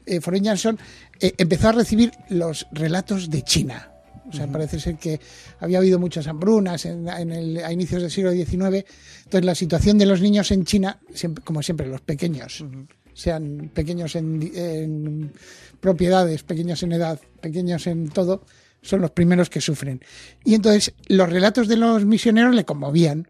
eh, 0.06 0.20
Forbin 0.20 0.44
Jansson 0.44 0.78
eh, 1.20 1.34
empezó 1.38 1.70
a 1.70 1.72
recibir 1.72 2.12
los 2.28 2.68
relatos 2.72 3.30
de 3.30 3.44
China. 3.44 3.93
O 4.34 4.36
sea, 4.36 4.48
parece 4.48 4.80
ser 4.80 4.98
que 4.98 5.20
había 5.60 5.78
habido 5.78 6.00
muchas 6.00 6.28
hambrunas 6.28 6.86
en, 6.86 7.08
en 7.08 7.32
el- 7.32 7.64
a 7.64 7.72
inicios 7.72 8.02
del 8.02 8.10
siglo 8.12 8.32
XIX. 8.32 8.84
Entonces, 9.26 9.46
la 9.46 9.56
situación 9.56 9.98
de 9.98 10.06
los 10.08 10.22
niños 10.22 10.50
en 10.52 10.66
China, 10.66 11.00
siempre- 11.14 11.44
como 11.44 11.62
siempre, 11.62 11.88
los 11.88 12.02
pequeños, 12.02 12.66
sean 13.14 13.70
pequeños 13.74 14.16
en, 14.16 14.42
en 14.56 15.34
propiedades, 15.80 16.42
pequeños 16.44 16.82
en 16.84 16.94
edad, 16.94 17.20
pequeños 17.42 17.86
en 17.88 18.10
todo, 18.10 18.44
son 18.82 19.02
los 19.02 19.12
primeros 19.12 19.50
que 19.50 19.62
sufren. 19.62 20.02
Y 20.44 20.56
entonces 20.56 20.94
los 21.08 21.30
relatos 21.30 21.68
de 21.68 21.78
los 21.78 22.06
misioneros 22.06 22.56
le 22.56 22.66
conmovían. 22.66 23.28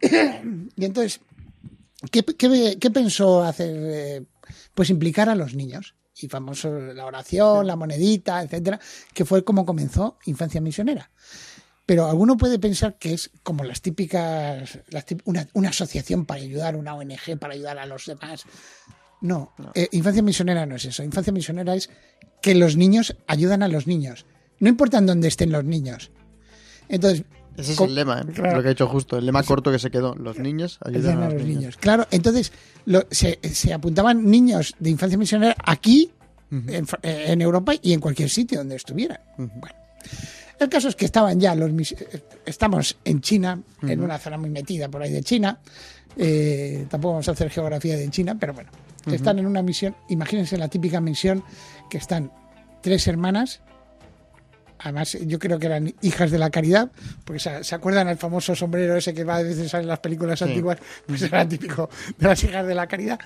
y 0.02 0.84
entonces, 0.84 1.20
¿qué, 2.10 2.22
qué- 2.22 2.76
qué 2.80 2.90
pensó 2.90 3.42
hacer? 3.42 3.76
eh, 3.76 4.22
Pues 4.74 4.90
implicar 4.90 5.28
a 5.28 5.34
los 5.34 5.54
niños. 5.54 5.94
Y 6.20 6.28
famoso 6.28 6.70
la 6.70 7.06
oración, 7.06 7.66
la 7.66 7.76
monedita, 7.76 8.42
etcétera, 8.42 8.78
que 9.14 9.24
fue 9.24 9.44
como 9.44 9.64
comenzó 9.64 10.18
Infancia 10.26 10.60
Misionera. 10.60 11.10
Pero 11.86 12.06
alguno 12.06 12.36
puede 12.36 12.58
pensar 12.58 12.98
que 12.98 13.14
es 13.14 13.30
como 13.42 13.64
las 13.64 13.82
típicas, 13.82 14.78
las 14.90 15.06
una, 15.24 15.48
una 15.54 15.70
asociación 15.70 16.24
para 16.24 16.40
ayudar, 16.40 16.76
una 16.76 16.94
ONG 16.94 17.38
para 17.38 17.54
ayudar 17.54 17.78
a 17.78 17.86
los 17.86 18.06
demás. 18.06 18.44
No, 19.20 19.52
eh, 19.74 19.88
Infancia 19.92 20.22
Misionera 20.22 20.66
no 20.66 20.76
es 20.76 20.84
eso. 20.84 21.02
Infancia 21.02 21.32
Misionera 21.32 21.74
es 21.74 21.90
que 22.42 22.54
los 22.54 22.76
niños 22.76 23.16
ayudan 23.26 23.62
a 23.62 23.68
los 23.68 23.86
niños. 23.86 24.24
No 24.60 24.68
importa 24.68 24.98
en 24.98 25.06
dónde 25.06 25.28
estén 25.28 25.52
los 25.52 25.64
niños. 25.64 26.10
Entonces, 26.88 27.24
Ese 27.60 27.72
es 27.72 27.80
el 27.80 27.94
lema, 27.94 28.20
¿eh? 28.20 28.32
Claro. 28.32 28.56
lo 28.56 28.62
que 28.62 28.68
ha 28.68 28.72
hecho 28.72 28.86
justo. 28.88 29.16
El 29.16 29.26
lema 29.26 29.42
corto 29.42 29.70
que 29.72 29.78
se 29.78 29.90
quedó. 29.90 30.14
Los 30.14 30.38
niños 30.38 30.78
ayudan 30.84 31.22
a 31.22 31.30
los 31.30 31.42
niños. 31.44 31.76
Claro, 31.76 32.06
entonces 32.10 32.52
lo- 32.86 33.06
se, 33.10 33.38
se 33.42 33.72
apuntaban 33.72 34.28
niños 34.30 34.74
de 34.78 34.90
infancia 34.90 35.16
misionera 35.18 35.54
aquí, 35.64 36.10
en, 36.50 36.86
Fra- 36.86 36.98
en 37.02 37.40
Europa 37.42 37.72
y 37.80 37.92
en 37.92 38.00
cualquier 38.00 38.28
sitio 38.28 38.58
donde 38.58 38.74
estuvieran. 38.76 39.20
Bueno, 39.36 39.76
El 40.58 40.68
caso 40.68 40.88
es 40.88 40.96
que 40.96 41.04
estaban 41.04 41.38
ya 41.38 41.54
los 41.54 41.70
eh, 41.92 42.22
estamos 42.44 42.96
en 43.04 43.20
China, 43.20 43.60
en 43.82 44.00
una 44.02 44.18
zona 44.18 44.36
muy 44.36 44.50
metida 44.50 44.88
por 44.88 45.00
ahí 45.02 45.12
de 45.12 45.22
China. 45.22 45.58
Eh, 46.16 46.86
tampoco 46.90 47.12
vamos 47.14 47.28
a 47.28 47.32
hacer 47.32 47.50
geografía 47.50 47.96
de 47.96 48.08
China, 48.10 48.36
pero 48.38 48.52
bueno, 48.52 48.68
están 49.06 49.38
en 49.38 49.46
una 49.46 49.62
misión. 49.62 49.94
Imagínense 50.08 50.58
la 50.58 50.66
típica 50.68 51.00
misión 51.00 51.44
que 51.88 51.98
están 51.98 52.32
tres 52.82 53.06
hermanas. 53.06 53.60
Además, 54.82 55.16
yo 55.26 55.38
creo 55.38 55.58
que 55.58 55.66
eran 55.66 55.94
hijas 56.00 56.30
de 56.30 56.38
la 56.38 56.48
caridad, 56.50 56.90
porque 57.24 57.38
se, 57.38 57.62
¿se 57.64 57.74
acuerdan 57.74 58.08
el 58.08 58.16
famoso 58.16 58.54
sombrero 58.54 58.96
ese 58.96 59.12
que 59.12 59.24
va 59.24 59.36
a 59.36 59.42
veces 59.42 59.72
en 59.74 59.86
las 59.86 59.98
películas 60.00 60.38
Sí. 60.38 60.46
antiguas, 60.46 60.78
pues 61.06 61.20
era 61.22 61.46
típico 61.46 61.90
de 62.16 62.26
las 62.26 62.42
hijas 62.44 62.66
de 62.66 62.74
la 62.74 62.86
caridad. 62.86 63.18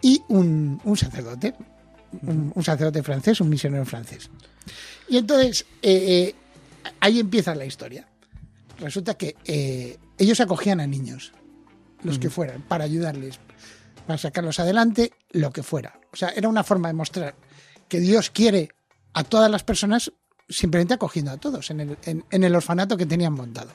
Y 0.00 0.22
un, 0.28 0.80
un 0.82 0.96
sacerdote, 0.96 1.54
un, 2.22 2.52
un 2.54 2.64
sacerdote 2.64 3.02
francés, 3.02 3.40
un 3.42 3.50
misionero 3.50 3.84
francés. 3.84 4.30
Y 5.08 5.18
entonces, 5.18 5.66
eh, 5.82 6.32
eh, 6.32 6.34
ahí 7.00 7.20
empieza 7.20 7.54
la 7.54 7.66
historia. 7.66 8.08
Resulta 8.78 9.14
que 9.14 9.36
eh, 9.44 9.98
ellos 10.18 10.40
acogían 10.40 10.80
a 10.80 10.86
niños, 10.86 11.32
los 12.02 12.18
que 12.18 12.30
fueran, 12.30 12.62
para 12.62 12.84
ayudarles, 12.84 13.38
para 14.06 14.18
sacarlos 14.18 14.58
adelante, 14.58 15.12
lo 15.32 15.52
que 15.52 15.62
fuera. 15.62 16.00
O 16.12 16.16
sea, 16.16 16.30
era 16.30 16.48
una 16.48 16.64
forma 16.64 16.88
de 16.88 16.94
mostrar 16.94 17.34
que 17.88 18.00
Dios 18.00 18.30
quiere 18.30 18.70
a 19.12 19.22
todas 19.24 19.50
las 19.50 19.62
personas 19.64 20.12
simplemente 20.48 20.94
acogiendo 20.94 21.30
a 21.32 21.36
todos 21.36 21.70
en 21.70 21.80
el, 21.80 21.98
en- 22.04 22.24
en 22.30 22.44
el 22.44 22.54
orfanato 22.54 22.96
que 22.96 23.06
tenían 23.06 23.32
montado. 23.32 23.70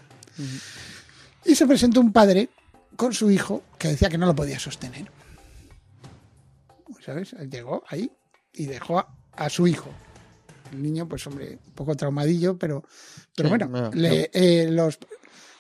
Y 1.46 1.56
se 1.56 1.66
presentó 1.68 2.00
un 2.02 2.12
padre 2.14 2.50
con 2.96 3.14
su 3.14 3.30
hijo 3.32 3.64
que 3.78 3.88
decía 3.90 4.10
que 4.10 4.18
no 4.18 4.26
lo 4.26 4.36
podía 4.36 4.60
sostener. 4.60 5.10
¿Sabes? 7.06 7.32
Llegó 7.50 7.84
ahí 7.88 8.12
y 8.54 8.66
dejó 8.66 9.00
a, 9.00 9.08
a 9.34 9.50
su 9.50 9.68
hijo. 9.68 9.90
El 10.72 10.84
niño, 10.84 11.08
pues 11.08 11.26
hombre, 11.28 11.58
un 11.66 11.74
poco 11.74 11.96
traumadillo, 11.96 12.58
pero, 12.58 12.84
pero 13.36 13.50
Sí, 13.50 13.56
bueno, 13.56 13.92
le- 13.94 14.30
eh, 14.34 14.68
los, 14.70 15.00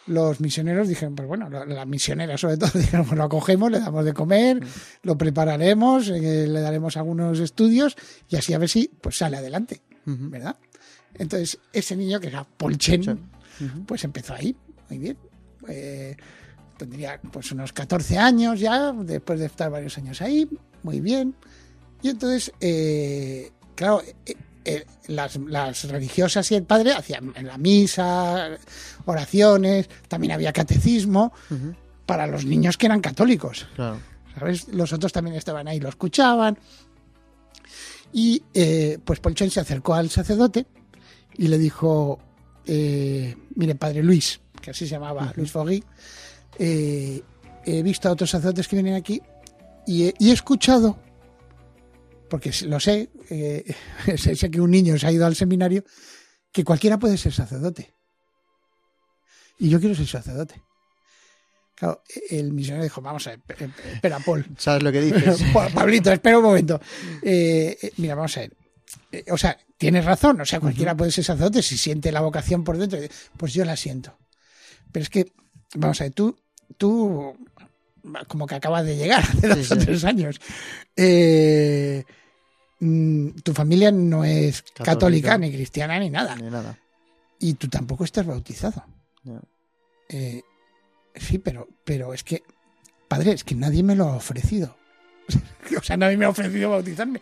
los 0.06 0.39
misioneros 0.39 0.88
dijeron, 0.88 1.16
pues 1.16 1.28
bueno, 1.28 1.50
la- 1.50 1.66
las 1.66 1.88
misioneras 1.88 2.42
sobre 2.42 2.58
todo 2.58 2.72
dijeron, 2.80 3.06
pues 3.06 3.18
lo 3.18 3.24
acogemos, 3.24 3.72
le 3.72 3.80
damos 3.80 4.06
de 4.06 4.13
comer, 4.13 4.60
lo 5.04 5.18
prepararemos, 5.18 6.10
eh, 6.10 6.46
le 6.48 6.62
daremos 6.62 6.98
algunos 6.98 7.39
estudios 7.39 7.96
y 8.28 8.36
así 8.36 8.54
a 8.54 8.58
ver 8.60 8.70
si 8.70 8.88
pues 9.01 9.18
sale 9.18 9.38
adelante, 9.38 9.82
¿verdad? 10.06 10.56
Entonces, 11.15 11.60
ese 11.74 11.96
niño 11.96 12.20
que 12.20 12.27
era 12.27 12.44
Polchen, 12.44 13.03
Sí. 13.03 13.65
Ujú. 13.65 13.86
pues 13.86 14.03
empezó 14.03 14.34
ahí, 14.34 14.56
muy 14.89 15.00
bien. 15.00 15.18
Eh, 15.68 16.15
tendría 16.77 17.20
pues 17.32 17.51
unos 17.51 17.74
14 17.74 18.18
años 18.18 18.60
ya, 18.60 18.91
después 18.94 19.39
de 19.39 19.48
estar 19.48 19.70
varios 19.70 19.98
años 19.98 20.22
ahí, 20.22 20.48
muy 20.84 21.00
bien. 21.01 21.36
Y 22.01 22.10
entonces, 22.10 22.53
eh, 22.62 23.51
claro, 23.75 24.01
eh, 24.25 24.36
eh, 24.65 24.86
las, 25.08 25.36
las 25.38 25.84
religiosas 25.89 26.50
y 26.51 26.56
el 26.56 26.63
padre 26.63 26.94
hacían 26.94 27.34
la 27.41 27.58
misa, 27.58 28.51
oraciones, 29.06 29.89
también 30.08 30.32
había 30.34 30.53
catecismo 30.53 31.34
Ujú. 31.50 31.75
para 32.06 32.27
los 32.27 32.46
niños 32.46 32.77
que 32.77 32.86
eran 32.86 33.01
católicos. 33.01 33.68
Claro. 33.75 34.00
¿Sabes? 34.38 34.68
Los 34.70 34.94
otros 34.94 35.12
también 35.12 35.36
estaban 35.36 35.68
ahí, 35.68 35.79
lo 35.82 35.89
escuchaban. 35.89 36.57
Y 38.11 38.43
eh, 38.53 38.98
pues 39.03 39.19
Polchón 39.19 39.50
se 39.51 39.59
acercó 39.59 39.93
al 39.93 40.09
sacerdote 40.09 40.65
y 41.37 41.48
le 41.48 41.57
dijo, 41.57 42.19
eh, 42.65 43.35
mire, 43.55 43.75
padre 43.75 44.03
Luis, 44.03 44.41
que 44.61 44.72
así 44.72 44.85
se 44.85 44.91
llamaba, 44.91 45.31
Luis 45.35 45.51
Fogui, 45.51 45.83
eh, 46.57 47.22
he 47.65 47.83
visto 47.83 48.09
a 48.09 48.11
otros 48.11 48.29
sacerdotes 48.29 48.67
que 48.67 48.75
vienen 48.75 48.95
aquí 48.95 49.22
y 49.85 50.05
he, 50.05 50.13
y 50.19 50.29
he 50.29 50.33
escuchado, 50.33 51.00
porque 52.29 52.51
lo 52.65 52.79
sé, 52.79 53.09
eh, 53.29 53.75
sé, 54.17 54.35
sé 54.35 54.51
que 54.51 54.61
un 54.61 54.72
niño 54.72 54.98
se 54.98 55.07
ha 55.07 55.11
ido 55.11 55.25
al 55.25 55.35
seminario, 55.35 55.83
que 56.51 56.63
cualquiera 56.63 56.98
puede 57.00 57.17
ser 57.17 57.33
sacerdote. 57.33 57.93
Y 59.59 59.69
yo 59.69 59.79
quiero 59.79 59.95
ser 59.95 60.07
sacerdote. 60.07 60.61
Claro, 61.79 62.03
el 62.29 62.51
misionero 62.51 62.83
dijo, 62.83 63.01
vamos 63.01 63.25
a 63.27 63.29
ver, 63.31 63.39
espera, 63.48 63.72
espera, 63.94 64.20
Paul. 64.20 64.46
¿Sabes 64.57 64.83
lo 64.83 64.92
que 64.92 65.00
dices? 65.01 65.42
Pa- 65.53 65.70
Pablito, 65.70 66.11
espera 66.11 66.37
un 66.37 66.44
momento. 66.44 66.79
Eh, 67.22 67.77
eh, 67.81 67.92
mira, 67.98 68.15
vamos 68.15 68.35
a 68.35 68.42
ver. 68.42 68.53
Eh, 69.11 69.24
o 69.31 69.37
sea, 69.37 69.57
tienes 69.77 70.03
razón. 70.03 70.42
O 70.42 70.46
sea, 70.46 70.59
cualquiera 70.59 70.96
puede 70.98 71.11
ser 71.11 71.24
sacerdote 71.24 71.61
si 71.61 71.77
siente 71.77 72.11
la 72.11 72.20
vocación 72.22 72.63
por 72.65 72.77
dentro. 72.77 73.00
Pues 73.37 73.53
yo 73.53 73.63
la 73.63 73.77
siento. 73.77 74.18
Pero 74.92 75.03
es 75.03 75.09
que, 75.09 75.31
vamos 75.75 76.01
a 76.01 76.03
ver, 76.05 76.13
tú, 76.13 76.37
tú 76.77 77.37
como 78.27 78.46
que 78.46 78.55
acabas 78.55 78.85
de 78.85 78.98
llegar 78.98 79.22
hace 79.24 79.48
dos 79.48 79.68
Sí, 79.68 79.74
o 79.74 79.79
sí. 79.79 79.85
tres 79.85 80.03
años. 80.03 80.42
Eh, 80.98 82.03
mm, 82.79 83.29
tu 83.44 83.53
familia 83.53 83.92
no 83.92 84.25
es 84.25 84.61
Católica. 84.63 84.83
católica, 84.83 85.37
ni 85.37 85.51
cristiana, 85.51 85.98
ni 86.00 86.09
nada. 86.09 86.35
Ni 86.35 86.50
nada. 86.50 86.77
Y 87.39 87.53
tú 87.53 87.70
tampoco 87.70 88.03
estás 88.03 88.25
bautizado. 88.25 88.83
Ya. 89.24 89.39
Eh, 90.09 90.42
sí, 91.15 91.37
pero, 91.39 91.67
pero 91.83 92.13
es 92.13 92.24
que, 92.24 92.43
padre, 93.07 93.33
es 93.33 93.43
que 93.43 93.55
nadie 93.55 93.83
me 93.83 93.95
lo 93.95 94.05
ha 94.05 94.15
ofrecido. 94.15 94.77
o 95.77 95.83
sea, 95.83 95.98
nadie 95.98 96.17
me 96.17 96.25
ha 96.25 96.29
ofrecido 96.29 96.72
bautizarme. 96.72 97.22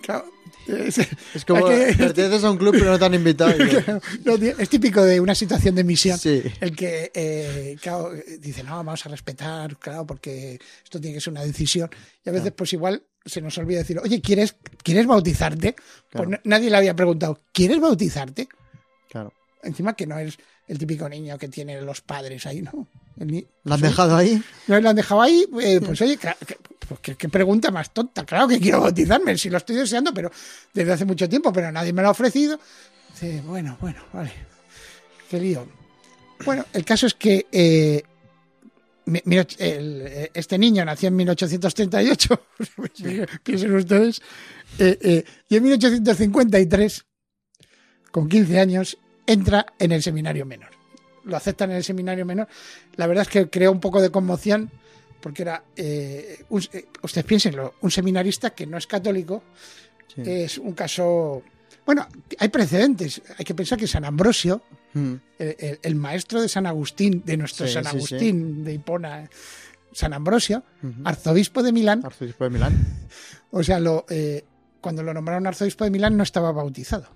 Claro, 0.00 0.30
es, 0.68 0.98
Es 1.34 1.44
como 1.44 1.66
que- 1.66 1.94
perteneces 1.98 2.44
a 2.44 2.50
un 2.50 2.56
club 2.56 2.72
pero 2.72 2.92
no 2.92 2.98
te 2.98 3.04
han 3.04 3.14
invitado. 3.14 3.52
no, 4.24 4.34
es 4.34 4.68
típico 4.68 5.04
de 5.04 5.20
una 5.20 5.34
situación 5.34 5.74
de 5.74 5.84
misión. 5.84 6.18
Sí. 6.18 6.42
El 6.60 6.76
que, 6.76 7.10
eh, 7.14 7.76
claro, 7.80 8.12
dice, 8.38 8.62
no, 8.62 8.76
vamos 8.76 9.04
a 9.04 9.08
respetar, 9.08 9.76
claro, 9.76 10.06
porque 10.06 10.58
esto 10.84 11.00
tiene 11.00 11.16
que 11.16 11.20
ser 11.20 11.32
una 11.32 11.42
decisión. 11.42 11.90
Y 12.24 12.28
a 12.28 12.32
veces, 12.32 12.52
pues 12.52 12.72
igual 12.72 13.02
se 13.24 13.40
nos 13.40 13.58
olvida 13.58 13.78
decir, 13.78 13.98
oye, 13.98 14.20
¿quieres, 14.20 14.54
¿quieres 14.82 15.06
bautizarte? 15.06 15.74
Pues 16.10 16.28
nadie 16.44 16.70
le 16.70 16.76
había 16.76 16.94
preguntado, 16.94 17.40
¿quieres 17.52 17.80
bautizarte? 17.80 18.48
Claro. 19.10 19.32
Encima 19.62 19.94
que 19.94 20.06
no 20.06 20.18
es 20.18 20.38
el 20.68 20.78
típico 20.78 21.08
niño 21.08 21.36
que 21.38 21.48
tiene 21.48 21.80
los 21.82 22.00
padres 22.00 22.46
ahí, 22.46 22.62
¿no? 22.62 22.86
Ni- 23.20 23.46
¿Lo 23.64 23.74
han 23.74 23.80
dejado 23.80 24.16
ahí? 24.16 24.42
No 24.68 24.80
lo 24.80 24.88
han 24.90 24.96
dejado 24.96 25.20
ahí, 25.22 25.44
eh, 25.60 25.80
pues 25.84 26.00
oye, 26.02 26.18
pues, 26.88 27.00
¿qué, 27.00 27.16
qué 27.16 27.28
pregunta 27.28 27.70
más 27.70 27.92
tonta. 27.92 28.24
Claro 28.24 28.46
que 28.48 28.60
quiero 28.60 28.80
bautizarme, 28.80 29.36
si 29.36 29.50
lo 29.50 29.58
estoy 29.58 29.76
deseando, 29.76 30.14
pero 30.14 30.30
desde 30.72 30.92
hace 30.92 31.04
mucho 31.04 31.28
tiempo, 31.28 31.52
pero 31.52 31.70
nadie 31.72 31.92
me 31.92 32.00
lo 32.02 32.08
ha 32.08 32.12
ofrecido. 32.12 32.58
Bueno, 33.44 33.76
bueno, 33.80 34.00
vale. 34.12 34.32
Qué 35.28 35.40
lío. 35.40 35.66
Bueno, 36.44 36.64
el 36.72 36.84
caso 36.84 37.06
es 37.08 37.14
que 37.14 37.46
eh, 37.50 38.02
el- 39.58 40.30
este 40.32 40.56
niño 40.58 40.84
nació 40.84 41.08
en 41.08 41.16
1838, 41.16 42.40
piensen 43.42 43.74
ustedes, 43.76 44.22
eh, 44.78 44.98
eh, 45.02 45.24
y 45.48 45.56
en 45.56 45.62
1853, 45.64 47.04
con 48.12 48.28
15 48.28 48.60
años, 48.60 48.96
entra 49.26 49.66
en 49.78 49.92
el 49.92 50.02
seminario 50.02 50.46
menor. 50.46 50.70
Lo 51.28 51.36
aceptan 51.36 51.70
en 51.70 51.76
el 51.76 51.84
seminario 51.84 52.24
menor. 52.26 52.48
La 52.96 53.06
verdad 53.06 53.22
es 53.22 53.28
que 53.28 53.48
creó 53.48 53.70
un 53.70 53.80
poco 53.80 54.00
de 54.02 54.10
conmoción 54.10 54.70
porque 55.20 55.42
era, 55.42 55.62
eh, 55.76 56.44
un- 56.48 56.62
eh, 56.72 56.86
ustedes 57.02 57.24
piénsenlo, 57.26 57.74
un 57.80 57.90
seminarista 57.90 58.50
que 58.50 58.66
no 58.66 58.76
es 58.78 58.86
católico, 58.86 59.42
Sí. 60.14 60.22
es 60.24 60.58
un 60.58 60.72
caso... 60.72 61.42
Bueno, 61.84 62.06
hay 62.38 62.48
precedentes. 62.48 63.20
Hay 63.38 63.44
que 63.44 63.54
pensar 63.54 63.78
que 63.78 63.86
San 63.86 64.04
Ambrosio, 64.04 64.62
Mm. 64.94 65.14
el, 65.38 65.56
el- 65.58 65.78
el 65.82 65.94
maestro 65.96 66.40
de 66.40 66.48
San 66.48 66.66
Agustín, 66.66 67.22
de 67.26 67.36
nuestro 67.36 67.66
Sí, 67.66 67.74
San 67.74 67.84
sí. 67.84 67.90
Agustín 67.90 68.64
de 68.64 68.72
Hipona, 68.74 69.28
San 69.92 70.12
Ambrosio, 70.14 70.62
arzobispo 71.04 71.62
de 71.62 71.72
Milán, 71.72 72.02
Arzobispo 72.04 72.44
de 72.44 72.50
Milán. 72.50 72.74
o 73.50 73.62
sea, 73.62 73.80
lo, 73.80 74.06
eh, 74.08 74.44
cuando 74.80 75.02
lo 75.02 75.12
nombraron 75.12 75.46
arzobispo 75.46 75.84
de 75.84 75.90
Milán 75.90 76.16
no 76.16 76.22
estaba 76.22 76.52
bautizado. 76.52 77.08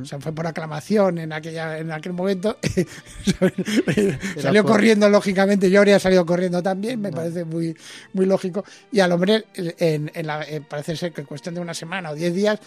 O 0.00 0.04
sea, 0.04 0.18
fue 0.18 0.32
por 0.32 0.46
aclamación 0.46 1.18
en, 1.18 1.32
aquella, 1.32 1.78
en 1.78 1.92
aquel 1.92 2.12
momento. 2.12 2.58
salió 4.40 4.62
por- 4.62 4.72
corriendo, 4.72 5.08
lógicamente. 5.08 5.70
Yo 5.70 5.78
habría 5.78 5.98
salido 5.98 6.24
corriendo 6.26 6.62
también, 6.62 7.00
me 7.00 7.10
No. 7.10 7.16
parece 7.16 7.44
muy, 7.44 7.76
muy 8.12 8.26
lógico. 8.26 8.64
Y 8.90 9.00
al 9.00 9.12
hombre, 9.12 9.44
en, 9.54 10.10
en 10.14 10.26
la- 10.26 10.42
eh, 10.42 10.60
parece 10.68 10.96
ser 10.96 11.12
que 11.12 11.20
en 11.20 11.26
cuestión 11.26 11.54
de 11.54 11.60
una 11.60 11.74
semana 11.74 12.10
o 12.10 12.14
diez 12.14 12.34
días, 12.34 12.58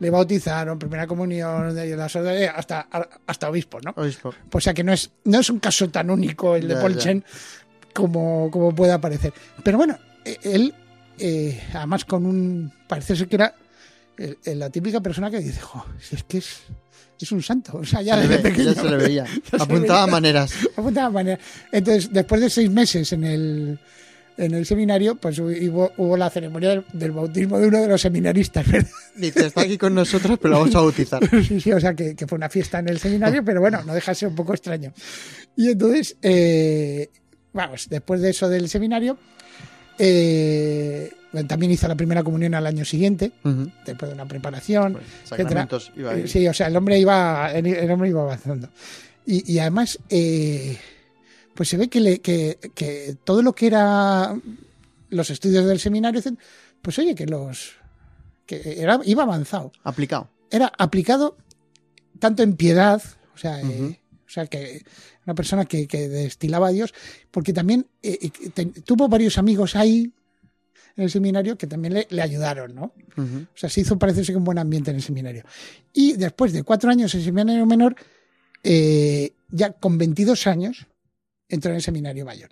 le 0.00 0.10
bautizaron, 0.10 0.78
primera 0.78 1.06
comunión, 1.06 1.68
órdenes, 1.68 2.50
hasta, 2.54 2.86
hasta 3.26 3.48
obispo, 3.48 3.80
¿no? 3.80 3.92
Obispo. 3.96 4.34
O 4.52 4.60
sea 4.60 4.74
que 4.74 4.84
no 4.84 4.92
es, 4.92 5.10
no 5.24 5.40
es 5.40 5.50
un 5.50 5.58
caso 5.60 5.88
tan 5.90 6.10
único 6.10 6.54
el 6.54 6.68
de 6.68 6.76
Polchen 6.76 7.24
como, 7.94 8.50
como 8.50 8.74
pueda 8.74 9.00
parecer. 9.00 9.32
Pero 9.64 9.76
bueno, 9.78 9.98
eh, 10.24 10.36
él, 10.42 10.74
eh, 11.18 11.60
además 11.74 12.04
con 12.04 12.26
un. 12.26 12.72
Parece 12.86 13.16
ser 13.16 13.26
que 13.28 13.36
era 13.36 13.54
la 14.46 14.70
típica 14.70 15.00
persona 15.00 15.30
que 15.30 15.38
dice, 15.40 15.60
jo, 15.60 15.84
si 16.00 16.16
es 16.16 16.24
que 16.24 16.38
es, 16.38 16.48
es 17.20 17.32
un 17.32 17.42
santo. 17.42 17.78
O 17.78 17.84
sea, 17.84 18.02
ya 18.02 18.14
Se 18.16 18.22
le 18.22 18.28
desde 18.28 18.42
ve- 18.42 18.50
pequeño. 18.50 18.72
ya 18.74 18.82
se 18.82 18.90
le 18.90 18.96
veía. 18.96 19.26
Apuntaba 19.58 20.06
maneras. 20.06 20.52
Apuntaba 20.76 21.10
manera. 21.10 21.38
Entonces, 21.72 22.10
después 22.12 22.40
de 22.40 22.50
seis 22.50 22.70
meses 22.70 23.12
en 23.12 23.24
el, 23.24 23.78
en 24.36 24.54
el 24.54 24.66
seminario, 24.66 25.16
pues 25.16 25.38
hubo, 25.38 25.90
hubo 25.96 26.16
la 26.16 26.30
ceremonia 26.30 26.70
del, 26.70 26.84
del 26.92 27.10
bautismo 27.12 27.58
de 27.58 27.68
uno 27.68 27.80
de 27.80 27.88
los 27.88 28.00
seminaristas, 28.00 28.66
¿verdad? 28.70 28.88
Dice, 29.16 29.46
está 29.46 29.62
aquí 29.62 29.76
con 29.78 29.94
nosotros, 29.94 30.38
pero 30.40 30.54
lo 30.54 30.60
vamos 30.60 30.74
a 30.74 30.80
bautizar. 30.80 31.20
Sí, 31.44 31.60
sí, 31.60 31.72
o 31.72 31.80
sea 31.80 31.94
que, 31.94 32.14
que 32.14 32.26
fue 32.26 32.36
una 32.36 32.48
fiesta 32.48 32.78
en 32.78 32.88
el 32.88 32.98
seminario, 32.98 33.44
pero 33.44 33.60
bueno, 33.60 33.82
no 33.84 33.94
deja 33.94 34.12
de 34.12 34.14
ser 34.16 34.28
un 34.28 34.34
poco 34.36 34.52
extraño. 34.54 34.92
Y 35.56 35.70
entonces, 35.70 36.16
eh, 36.22 37.10
vamos, 37.52 37.88
después 37.88 38.20
de 38.20 38.30
eso 38.30 38.48
del 38.48 38.68
seminario, 38.68 39.18
eh, 39.98 41.10
también 41.46 41.72
hizo 41.72 41.86
la 41.88 41.94
primera 41.94 42.22
comunión 42.22 42.54
al 42.54 42.66
año 42.66 42.84
siguiente, 42.84 43.32
Ujú. 43.44 43.70
después 43.84 44.08
de 44.10 44.14
una 44.14 44.26
preparación. 44.26 44.94
Pues, 44.94 45.04
sacramentos 45.24 45.92
iba 45.96 46.12
a 46.12 46.18
ir. 46.18 46.24
Eh, 46.24 46.28
Sí, 46.28 46.46
o 46.48 46.54
sea, 46.54 46.68
el 46.68 46.76
hombre 46.76 46.98
iba, 46.98 47.52
el, 47.52 47.90
hombre 47.90 48.08
iba 48.08 48.22
avanzando. 48.22 48.68
Y, 49.26 49.52
y 49.52 49.58
además, 49.58 49.98
eh, 50.08 50.78
pues 51.54 51.68
se 51.68 51.76
ve 51.76 51.88
que, 51.88 52.00
le- 52.00 52.20
que, 52.20 52.58
que 52.74 53.16
todo 53.24 53.42
lo 53.42 53.54
que 53.54 53.66
era 53.66 54.34
los 55.10 55.30
estudios 55.30 55.66
del 55.66 55.78
seminario, 55.80 56.20
pues 56.82 56.98
oye, 56.98 57.14
que 57.14 57.26
los 57.26 57.72
que 58.46 58.80
era, 58.80 58.98
iba 59.04 59.24
avanzado. 59.24 59.72
Aplicado. 59.84 60.30
Era 60.50 60.72
aplicado 60.78 61.36
tanto 62.18 62.42
en 62.42 62.56
piedad, 62.56 63.02
o 63.34 63.38
sea, 63.38 63.60
eh, 63.60 63.64
Ujú. 63.64 63.96
o 64.26 64.30
sea 64.30 64.46
que 64.46 64.82
una 65.26 65.34
persona 65.34 65.66
que, 65.66 65.86
que 65.86 66.08
destilaba 66.08 66.68
a 66.68 66.72
Dios, 66.72 66.94
porque 67.30 67.52
también 67.52 67.86
eh, 68.02 68.18
eh, 68.22 68.30
te- 68.54 68.64
tuvo 68.66 69.08
varios 69.08 69.36
amigos 69.36 69.76
ahí 69.76 70.10
en 70.98 71.04
el 71.04 71.10
seminario 71.10 71.56
que 71.56 71.66
también 71.68 71.94
le, 71.94 72.06
le 72.10 72.22
ayudaron, 72.22 72.74
¿no? 72.74 72.92
O 73.16 73.56
sea, 73.56 73.70
se 73.70 73.80
hizo, 73.80 73.98
parece 73.98 74.22
que 74.22 74.36
un 74.36 74.44
buen 74.44 74.58
ambiente 74.58 74.90
en 74.90 74.96
el 74.96 75.02
seminario. 75.02 75.44
Y 75.92 76.14
después 76.14 76.52
de 76.52 76.64
cuatro 76.64 76.90
años 76.90 77.14
en 77.14 77.22
seminario 77.22 77.64
menor, 77.66 77.94
eh, 78.64 79.32
ya 79.50 79.72
con 79.72 79.96
22 79.96 80.46
años, 80.48 80.86
entró 81.48 81.70
en 81.70 81.76
el 81.76 81.82
seminario 81.82 82.24
mayor. 82.24 82.50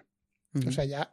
O 0.67 0.73
sea, 0.73 0.85
ya, 0.85 1.11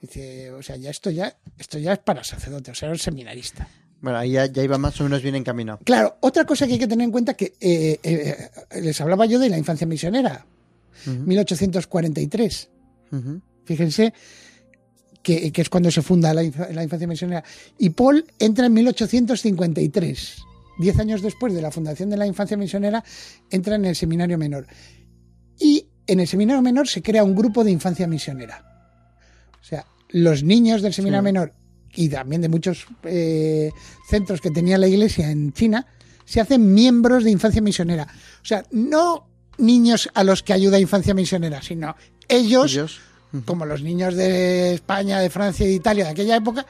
dice, 0.00 0.50
o 0.50 0.62
sea, 0.62 0.76
ya 0.76 0.90
esto 0.90 1.10
ya, 1.10 1.36
esto 1.56 1.78
ya 1.78 1.92
es 1.92 1.98
para 2.00 2.24
sacerdote, 2.24 2.72
o 2.72 2.74
sea, 2.74 2.86
era 2.88 2.94
un 2.94 2.98
seminarista. 2.98 3.68
Bueno, 4.00 4.18
ahí 4.18 4.32
ya, 4.32 4.46
ya 4.46 4.62
iba 4.64 4.76
más 4.78 5.00
o 5.00 5.04
menos 5.04 5.22
bien 5.22 5.36
encaminado. 5.36 5.78
Claro, 5.84 6.16
otra 6.20 6.44
cosa 6.44 6.66
que 6.66 6.72
hay 6.72 6.78
que 6.80 6.88
tener 6.88 7.04
en 7.04 7.12
cuenta 7.12 7.34
que 7.34 7.54
eh, 7.60 8.00
eh, 8.02 8.50
les 8.80 9.00
hablaba 9.00 9.26
yo 9.26 9.38
de 9.38 9.48
la 9.48 9.58
infancia 9.58 9.86
misionera, 9.86 10.46
Ujú. 11.06 11.18
1843. 11.18 12.68
Ujú. 13.12 13.40
Fíjense 13.64 14.12
que, 15.22 15.52
que 15.52 15.62
es 15.62 15.68
cuando 15.68 15.90
se 15.90 16.02
funda 16.02 16.32
la, 16.34 16.42
inf- 16.42 16.70
la 16.70 16.82
infancia 16.82 17.06
misionera. 17.08 17.44
Y 17.78 17.90
Paul 17.90 18.24
entra 18.38 18.66
en 18.66 18.72
1853. 18.74 20.36
Diez 20.78 20.98
años 20.98 21.22
después 21.22 21.52
de 21.54 21.62
la 21.62 21.70
fundación 21.70 22.10
de 22.10 22.16
la 22.16 22.26
infancia 22.26 22.56
misionera, 22.56 23.04
entra 23.50 23.74
en 23.76 23.84
el 23.84 23.94
seminario 23.94 24.38
menor. 24.38 24.66
Y 25.58 25.86
en 26.06 26.20
el 26.20 26.26
seminario 26.26 26.62
menor 26.62 26.88
se 26.88 27.02
crea 27.02 27.22
un 27.24 27.34
grupo 27.36 27.62
de 27.62 27.70
infancia 27.70 28.06
misionera. 28.06 28.64
O 29.60 29.64
sea, 29.64 29.86
los 30.08 30.42
niños 30.42 30.82
del 30.82 30.92
seminario 30.92 31.20
Sí. 31.20 31.24
menor 31.32 31.54
y 31.94 32.08
también 32.08 32.40
de 32.42 32.48
muchos 32.48 32.86
eh, 33.04 33.70
centros 34.08 34.40
que 34.40 34.50
tenía 34.50 34.78
la 34.78 34.88
iglesia 34.88 35.30
en 35.30 35.52
China, 35.52 35.86
se 36.24 36.40
hacen 36.40 36.72
miembros 36.72 37.22
de 37.24 37.30
infancia 37.30 37.60
misionera. 37.60 38.08
O 38.42 38.44
sea, 38.44 38.64
no 38.70 39.28
niños 39.58 40.08
a 40.14 40.24
los 40.24 40.42
que 40.42 40.54
ayuda 40.54 40.80
infancia 40.80 41.12
misionera, 41.14 41.60
sino 41.60 41.94
ellos 42.28 42.72
Ellos. 42.72 43.00
Como 43.46 43.64
los 43.66 43.82
niños 43.82 44.14
de 44.14 44.74
España, 44.74 45.18
de 45.20 45.30
Francia 45.30 45.64
y 45.64 45.70
de 45.70 45.74
Italia 45.74 46.04
de 46.04 46.10
aquella 46.10 46.36
época, 46.36 46.66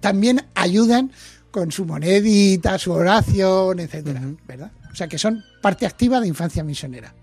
también 0.00 0.44
ayudan 0.54 1.10
con 1.50 1.70
su 1.72 1.84
monedita, 1.86 2.78
su 2.78 2.92
oración, 2.92 3.80
etcétera. 3.80 4.20
¿verdad? 4.46 4.70
O 4.92 4.94
sea 4.94 5.08
que 5.08 5.18
son 5.18 5.42
parte 5.62 5.86
activa 5.86 6.20
de 6.20 6.28
infancia 6.28 6.62
misionera. 6.64 7.14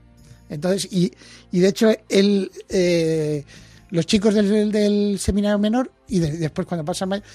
Entonces, 0.49 0.87
y, 0.91 1.11
y 1.51 1.59
de 1.59 1.67
hecho, 1.67 1.91
él, 2.09 2.51
eh, 2.69 3.43
los 3.91 4.05
chicos 4.07 4.33
del, 4.33 4.71
del 4.71 5.19
seminario 5.19 5.59
menor 5.59 5.91
y 6.07 6.19
de- 6.19 6.37
después 6.37 6.65
cuando 6.67 6.83
pasan 6.85 7.09
mayor, 7.09 7.25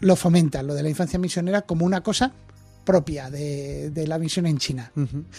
lo 0.00 0.16
fomentan, 0.16 0.66
lo 0.66 0.74
de 0.74 0.82
la 0.82 0.88
infancia 0.88 1.18
misionera, 1.18 1.62
como 1.62 1.86
una 1.86 2.02
cosa 2.02 2.32
propia 2.84 3.30
de, 3.30 3.90
de 3.90 4.06
la 4.08 4.18
misión 4.18 4.46
en 4.46 4.58
China. 4.58 4.90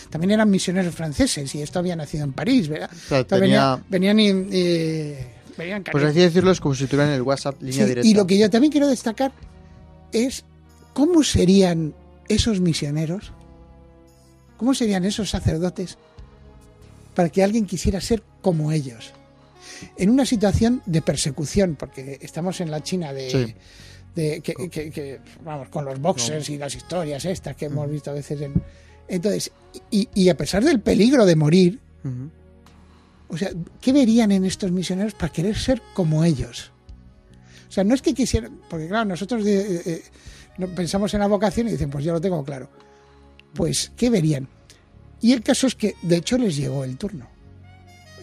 También 0.10 0.32
eran 0.32 0.50
misioneros 0.50 0.96
franceses 0.96 1.54
y 1.56 1.62
esto 1.62 1.80
había 1.80 1.96
nacido 1.96 2.24
en 2.24 2.32
París, 2.34 2.70
¿verdad? 2.70 2.90
O 2.92 2.96
sea, 3.10 3.20
Entonces 3.20 3.42
tenía- 3.42 3.82
venía- 3.90 4.14
venían 4.14 4.20
y, 4.52 5.14
venían 5.58 5.84
Pues 5.84 6.04
así 6.04 6.20
decirlo 6.20 6.52
es 6.52 6.60
como 6.60 6.76
si 6.76 6.88
tuvieran 6.88 7.13
el 7.13 7.22
WhatsApp 7.22 7.62
línea 7.62 7.84
Sí, 7.84 7.89
directa. 7.89 8.08
y 8.08 8.13
lo 8.13 8.26
que 8.28 8.38
yo 8.38 8.50
también 8.50 8.72
quiero 8.72 8.88
destacar 8.88 9.32
es 10.12 10.44
cómo 10.94 11.24
serían 11.24 11.94
esos 12.28 12.60
misioneros, 12.62 13.32
cómo 14.58 14.74
serían 14.74 15.06
esos 15.06 15.30
sacerdotes 15.30 15.98
para 17.13 17.30
que 17.30 17.44
alguien 17.44 17.65
quisiera 17.65 18.02
ser 18.02 18.24
como 18.41 18.72
ellos. 18.72 19.13
En 19.98 20.10
una 20.10 20.26
situación 20.26 20.82
de 20.86 21.02
persecución, 21.02 21.76
porque 21.78 22.18
estamos 22.22 22.62
en 22.62 22.72
la 22.72 22.82
China 22.84 23.12
de, 23.13 23.30
Sí. 23.30 23.56
de- 24.15 24.41
que, 24.41 24.54
que- 24.70 24.91
que, 24.91 25.20
vamos, 25.44 25.70
con 25.70 25.84
los 25.86 26.00
boxers 26.00 26.50
y 26.50 26.58
las 26.58 26.76
historias 26.76 27.26
estas 27.26 27.56
que 27.56 27.65
hemos 27.65 27.89
visto 27.89 28.12
a 28.12 28.13
veces 28.13 28.39
en. 28.41 28.54
Entonces, 29.08 29.52
y, 29.91 30.08
y 30.13 30.30
a 30.30 30.38
pesar 30.38 30.63
del 30.63 30.80
peligro 30.80 31.26
de 31.26 31.36
morir. 31.36 31.80
O 33.28 33.38
sea, 33.38 33.50
¿qué 33.82 33.92
verían 33.94 34.32
en 34.32 34.46
estos 34.46 34.72
misioneros 34.72 35.14
para 35.14 35.32
querer 35.32 35.58
ser 35.58 35.82
como 35.94 36.24
ellos? 36.24 36.72
O 37.68 37.72
sea, 37.72 37.84
no 37.84 37.94
es 37.96 38.02
que 38.02 38.14
quisieran, 38.14 38.60
porque 38.70 38.88
claro, 38.88 39.06
nosotros 39.06 39.46
eh, 39.46 39.82
eh, 39.86 40.04
no- 40.58 40.68
pensamos 40.68 41.14
en 41.14 41.20
la 41.22 41.28
vocación 41.28 41.68
y 41.68 41.72
dicen, 41.72 41.90
pues 41.90 42.06
ya 42.06 42.14
lo 42.14 42.22
tengo 42.22 42.44
claro. 42.44 42.70
Pues, 43.54 43.92
¿qué 43.98 44.10
verían? 44.10 44.48
Y 45.22 45.32
el 45.34 45.42
caso 45.42 45.68
es 45.68 45.76
que, 45.76 45.96
de 46.02 46.18
hecho, 46.18 46.38
les 46.38 46.56
llegó 46.56 46.84
el 46.84 46.98
turno. 46.98 47.28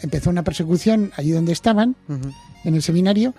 Empezó 0.02 0.30
una 0.30 0.42
persecución 0.44 1.12
allí 1.16 1.30
donde 1.30 1.52
estaban, 1.52 1.96
en 2.64 2.74
el 2.74 2.82
seminario, 2.82 3.34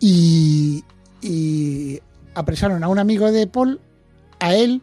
y, 0.00 0.84
y 1.20 2.00
apresaron 2.34 2.82
a 2.84 2.88
un 2.88 2.98
amigo 2.98 3.30
de 3.32 3.46
Paul, 3.46 3.80
a 4.40 4.54
él 4.54 4.82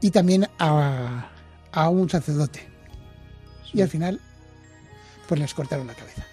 y 0.00 0.10
también 0.10 0.48
a, 0.58 1.30
a 1.72 1.88
un 1.88 2.08
sacerdote. 2.10 2.60
Y 3.72 3.80
al 3.82 3.88
final, 3.88 4.20
pues 5.32 5.40
les 5.40 5.54
cortaron 5.54 5.86
la 5.86 5.94
cabeza. 5.94 6.26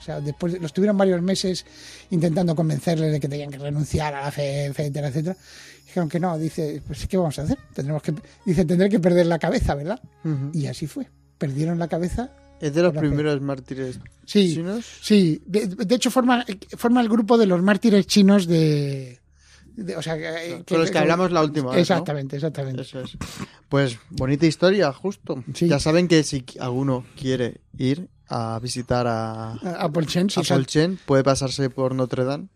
O 0.00 0.02
sea, 0.02 0.20
después 0.20 0.52
de- 0.52 0.58
los 0.58 0.72
tuvieron 0.72 0.98
varios 0.98 1.22
meses 1.22 1.64
intentando 2.10 2.56
convencerles 2.56 3.12
de 3.12 3.20
que 3.20 3.28
tenían 3.28 3.52
que 3.52 3.58
renunciar 3.58 4.14
a 4.16 4.22
la 4.22 4.32
fe, 4.32 4.64
etcétera, 4.64 5.08
etcétera. 5.08 5.36
Dijeron 5.84 6.08
que 6.08 6.18
no, 6.18 6.36
dice, 6.36 6.82
pues 6.84 7.06
¿qué 7.06 7.16
vamos 7.16 7.38
a 7.38 7.42
hacer? 7.42 7.56
Tendremos 7.72 8.02
que, 8.02 8.12
dice, 8.44 8.64
tendré 8.64 8.88
que 8.88 8.98
perder 8.98 9.26
la 9.26 9.38
cabeza, 9.38 9.76
¿verdad? 9.76 10.00
Y 10.52 10.66
así 10.66 10.88
fue. 10.88 11.06
Perdieron 11.38 11.78
la 11.78 11.86
cabeza. 11.86 12.32
Es 12.60 12.74
de 12.74 12.82
los 12.82 12.92
primeros 12.96 13.40
mártires 13.40 14.00
Sí, 14.24 14.54
chinos. 14.54 14.84
sí. 15.02 15.40
De, 15.46 15.68
de 15.68 15.94
hecho, 15.94 16.10
forma, 16.10 16.44
forma 16.76 17.00
el 17.00 17.08
grupo 17.08 17.38
de 17.38 17.46
los 17.46 17.62
mártires 17.62 18.08
chinos 18.08 18.48
de. 18.48 19.20
de- 19.76 19.94
o 19.96 20.02
sea, 20.02 20.16
que- 20.18 20.64
Con 20.66 20.80
los 20.80 20.90
que 20.90 20.98
hablamos 20.98 21.30
la 21.30 21.42
última 21.44 21.66
vez, 21.68 21.74
¿no? 21.76 21.80
Exactamente, 21.80 22.34
exactamente. 22.36 22.82
Eso 22.82 23.00
es. 23.02 23.16
Pues 23.68 23.98
bonita 24.10 24.46
historia, 24.46 24.92
justo. 24.92 25.44
Sí. 25.54 25.68
Ya 25.68 25.78
saben 25.78 26.08
que 26.08 26.22
si 26.24 26.44
alguno 26.58 27.04
quiere 27.16 27.60
ir 27.78 28.08
a 28.28 28.58
visitar 28.60 29.06
a, 29.06 29.52
A 29.52 29.82
a 29.84 29.92
Paul 29.92 30.06
Chen, 30.06 30.28
sí, 30.30 30.40
a 30.40 30.42
exacto. 30.42 30.54
Paul 30.58 30.66
Chen, 30.66 30.98
puede 31.06 31.22
pasarse 31.24 31.70
por 31.70 31.94
Notre 31.94 32.24
Dame 32.24 32.48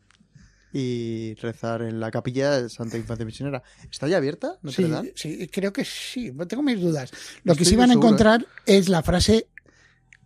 y 0.73 1.35
rezar 1.35 1.83
en 1.83 1.99
la 1.99 2.11
capilla 2.11 2.61
de 2.61 2.69
Santa 2.69 2.97
Infancia 2.97 3.27
Misionera. 3.27 3.63
¿Está 3.91 4.07
ya 4.09 4.19
abierta 4.19 4.59
Notre 4.63 4.85
Sí, 4.85 4.91
Dame? 4.91 5.13
sí, 5.17 5.49
creo 5.49 5.73
que 5.73 5.85
sí, 5.85 6.31
no 6.33 6.47
tengo 6.47 6.63
mis 6.63 6.81
dudas. 6.81 7.11
Lo 7.45 7.55
que 7.57 7.65
sí 7.65 7.75
van 7.77 7.91
a 7.91 7.95
encontrar 7.95 8.47
es 8.67 8.89
la 8.89 9.03
frase 9.03 9.49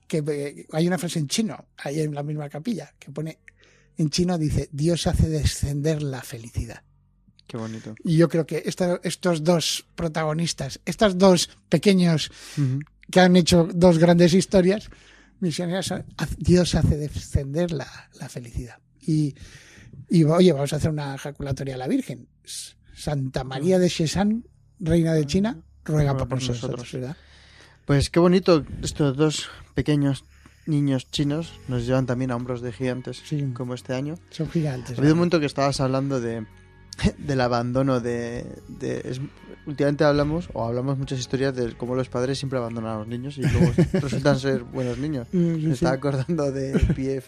que 0.07 0.22
eh, 0.26 0.66
hay 0.72 0.87
una 0.87 0.98
frase 0.98 1.18
en 1.18 1.28
chino, 1.28 1.64
ahí 1.78 2.00
en 2.00 2.14
la 2.14 2.22
misma 2.22 2.48
capilla, 2.50 2.92
que 2.98 3.11
pone 3.11 3.38
en 3.96 4.11
chino 4.11 4.37
dice 4.37 4.68
Dios 4.72 5.07
hace 5.07 5.28
descender 5.28 6.02
la 6.02 6.20
felicidad. 6.22 6.83
Qué 7.46 7.57
bonito. 7.57 7.94
Y 8.04 8.16
yo 8.16 8.28
creo 8.28 8.44
que 8.46 8.62
esta- 8.66 9.00
estos 9.02 9.44
dos 9.44 9.87
protagonistas, 9.94 10.80
estos 10.85 11.16
dos 11.16 11.48
pequeños 11.68 12.30
que 13.11 13.20
han 13.20 13.37
hecho 13.37 13.68
dos 13.72 13.98
grandes 13.98 14.35
historias 14.35 14.88
misioneras, 15.44 15.94
Dios 16.38 16.74
hace 16.74 16.96
descender 16.96 17.70
la, 17.72 17.87
la 18.20 18.28
felicidad. 18.28 18.78
Y, 19.00 19.35
y 20.09 20.24
oye, 20.24 20.52
vamos 20.52 20.72
a 20.72 20.76
hacer 20.76 20.90
una 20.90 21.14
ejaculatoria 21.14 21.74
a 21.74 21.78
la 21.78 21.87
Virgen. 21.88 22.26
Santa 22.94 23.44
María 23.44 23.78
de 23.78 23.88
Sheshan, 23.88 24.44
reina 24.80 25.12
de 25.14 25.26
China, 25.26 25.62
ruega 25.85 26.16
por 26.16 26.28
por 26.28 26.38
nosotros, 26.38 26.62
nosotros. 26.62 26.92
¿verdad? 26.92 27.16
Pues 27.87 28.11
qué 28.11 28.18
bonito, 28.20 28.64
estos 28.83 29.16
dos 29.16 29.48
pequeños 29.74 30.24
niños 30.66 31.11
chinos 31.11 31.52
nos 31.68 31.85
llevan 31.87 32.07
también 32.07 32.30
a 32.30 32.37
hombros 32.37 32.62
de 32.62 32.72
gigantes, 32.72 33.22
Sí. 33.26 33.44
como 33.52 33.74
este 33.74 33.92
año. 33.94 34.14
Son 34.30 34.48
gigantes. 34.50 34.96
Ha 34.96 35.00
habido 35.00 35.12
un 35.14 35.18
momento 35.18 35.38
que 35.38 35.46
estabas 35.46 35.80
hablando 35.80 36.20
de 36.20 36.46
del 37.18 37.40
abandono 37.40 38.00
de, 38.00 38.44
de- 38.68 39.02
es- 39.04 39.20
últimamente 39.66 40.04
hablamos 40.04 40.48
o 40.52 40.64
hablamos 40.64 40.98
muchas 40.98 41.18
historias 41.18 41.54
de 41.57 41.72
cómo 41.74 41.94
los 41.94 42.09
padres 42.09 42.38
siempre 42.38 42.59
abandonan 42.59 42.92
a 42.96 42.98
los 42.98 43.09
niños 43.09 43.38
y 43.38 43.42
luego 43.42 43.72
resultan 43.94 44.38
ser 44.38 44.62
buenos 44.62 44.98
niños. 44.98 45.26
Mm, 45.33 45.38
Me 45.38 45.61
sí. 45.61 45.70
estaba 45.72 45.94
acordando 45.94 46.52
de 46.52 46.78
Pief 46.94 47.26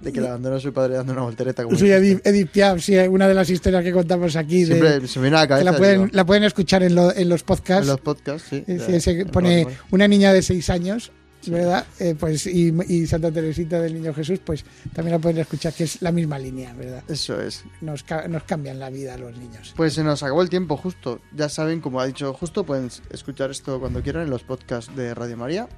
de 0.00 0.12
que 0.12 0.20
le 0.20 0.28
abandonó 0.28 0.56
a 0.56 0.60
su 0.60 0.72
padre 0.74 0.94
dando 0.94 1.12
una 1.14 1.22
voltereta 1.22 1.64
como 1.64 1.76
Sí. 1.78 1.90
Edith, 1.90 2.20
Edith 2.26 2.50
Piaf, 2.50 2.82
sí, 2.82 2.96
una 2.98 3.26
de 3.28 3.32
las 3.34 3.48
historias 3.48 3.82
que 3.82 3.92
contamos 3.92 4.36
aquí. 4.36 4.60
de- 4.60 4.66
siempre 4.66 5.08
se 5.08 5.18
me 5.18 5.22
viene 5.24 5.36
a 5.38 5.40
la 5.40 5.48
cabeza 5.48 5.70
la 5.72 5.76
pueden, 5.78 6.10
la 6.12 6.26
pueden 6.26 6.44
escuchar 6.44 6.82
en, 6.82 6.94
lo- 6.94 7.14
en 7.16 7.28
los 7.30 7.42
podcasts. 7.42 7.82
en 7.86 7.88
los 7.92 8.00
podcasts 8.00 8.48
sí, 8.50 8.60
de- 8.66 9.00
se 9.00 9.24
pone 9.26 9.66
una 9.90 10.06
niña 10.06 10.32
de 10.34 10.42
seis 10.42 10.68
años, 10.68 11.12
¿verdad? 11.48 11.86
Eh, 11.98 12.14
pues, 12.18 12.46
y, 12.46 13.06
Santa 13.06 13.30
Teresita 13.30 13.80
del 13.80 13.94
Niño 13.94 14.14
Jesús, 14.14 14.40
pues 14.44 14.64
también 14.92 15.12
la 15.16 15.18
pueden 15.18 15.38
escuchar, 15.38 15.72
que 15.72 15.84
es 15.84 16.02
la 16.02 16.12
misma 16.12 16.38
línea, 16.38 16.72
¿verdad? 16.74 17.02
Eso 17.08 17.40
es. 17.40 17.64
Nos, 17.80 18.04
nos 18.28 18.42
cambian 18.44 18.78
la 18.78 18.90
vida 18.90 19.14
a 19.14 19.18
los 19.18 19.36
niños. 19.36 19.74
Pues 19.76 19.94
se 19.94 20.04
nos 20.04 20.22
acabó 20.22 20.42
el 20.42 20.50
tiempo 20.50 20.76
justo. 20.76 21.20
Ya 21.34 21.48
saben, 21.48 21.80
como 21.80 22.00
ha 22.00 22.06
dicho 22.06 22.32
justo, 22.34 22.64
pueden 22.64 22.90
escuchar 23.10 23.50
esto 23.50 23.80
cuando 23.80 24.02
quieran 24.02 24.22
en 24.22 24.30
los 24.30 24.42
podcasts 24.42 24.94
de 24.96 25.14
Radio 25.14 25.36
María 25.36 25.68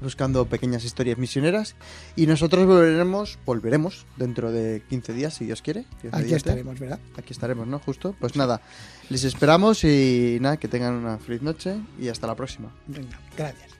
buscando 0.00 0.46
pequeñas 0.46 0.84
historias 0.84 1.18
misioneras. 1.18 1.76
Y 2.16 2.26
nosotros 2.26 2.66
volveremos, 2.66 3.38
volveremos 3.44 4.06
dentro 4.16 4.50
de 4.52 4.82
15 4.88 5.12
días, 5.12 5.34
si 5.34 5.46
Dios 5.46 5.62
quiere. 5.62 5.84
Aquí 6.12 6.34
estaremos, 6.34 6.78
¿verdad? 6.78 6.98
Aquí 7.16 7.32
estaremos, 7.32 7.66
¿no? 7.66 7.78
Justo. 7.78 8.14
Pues 8.18 8.36
nada, 8.36 8.60
les 9.08 9.24
esperamos 9.24 9.84
y 9.84 10.38
nada, 10.40 10.56
que 10.56 10.68
tengan 10.68 10.94
una 10.94 11.18
feliz 11.18 11.42
noche 11.42 11.76
y 11.98 12.08
hasta 12.08 12.26
la 12.26 12.34
próxima. 12.34 12.72
Gracias. 13.36 13.79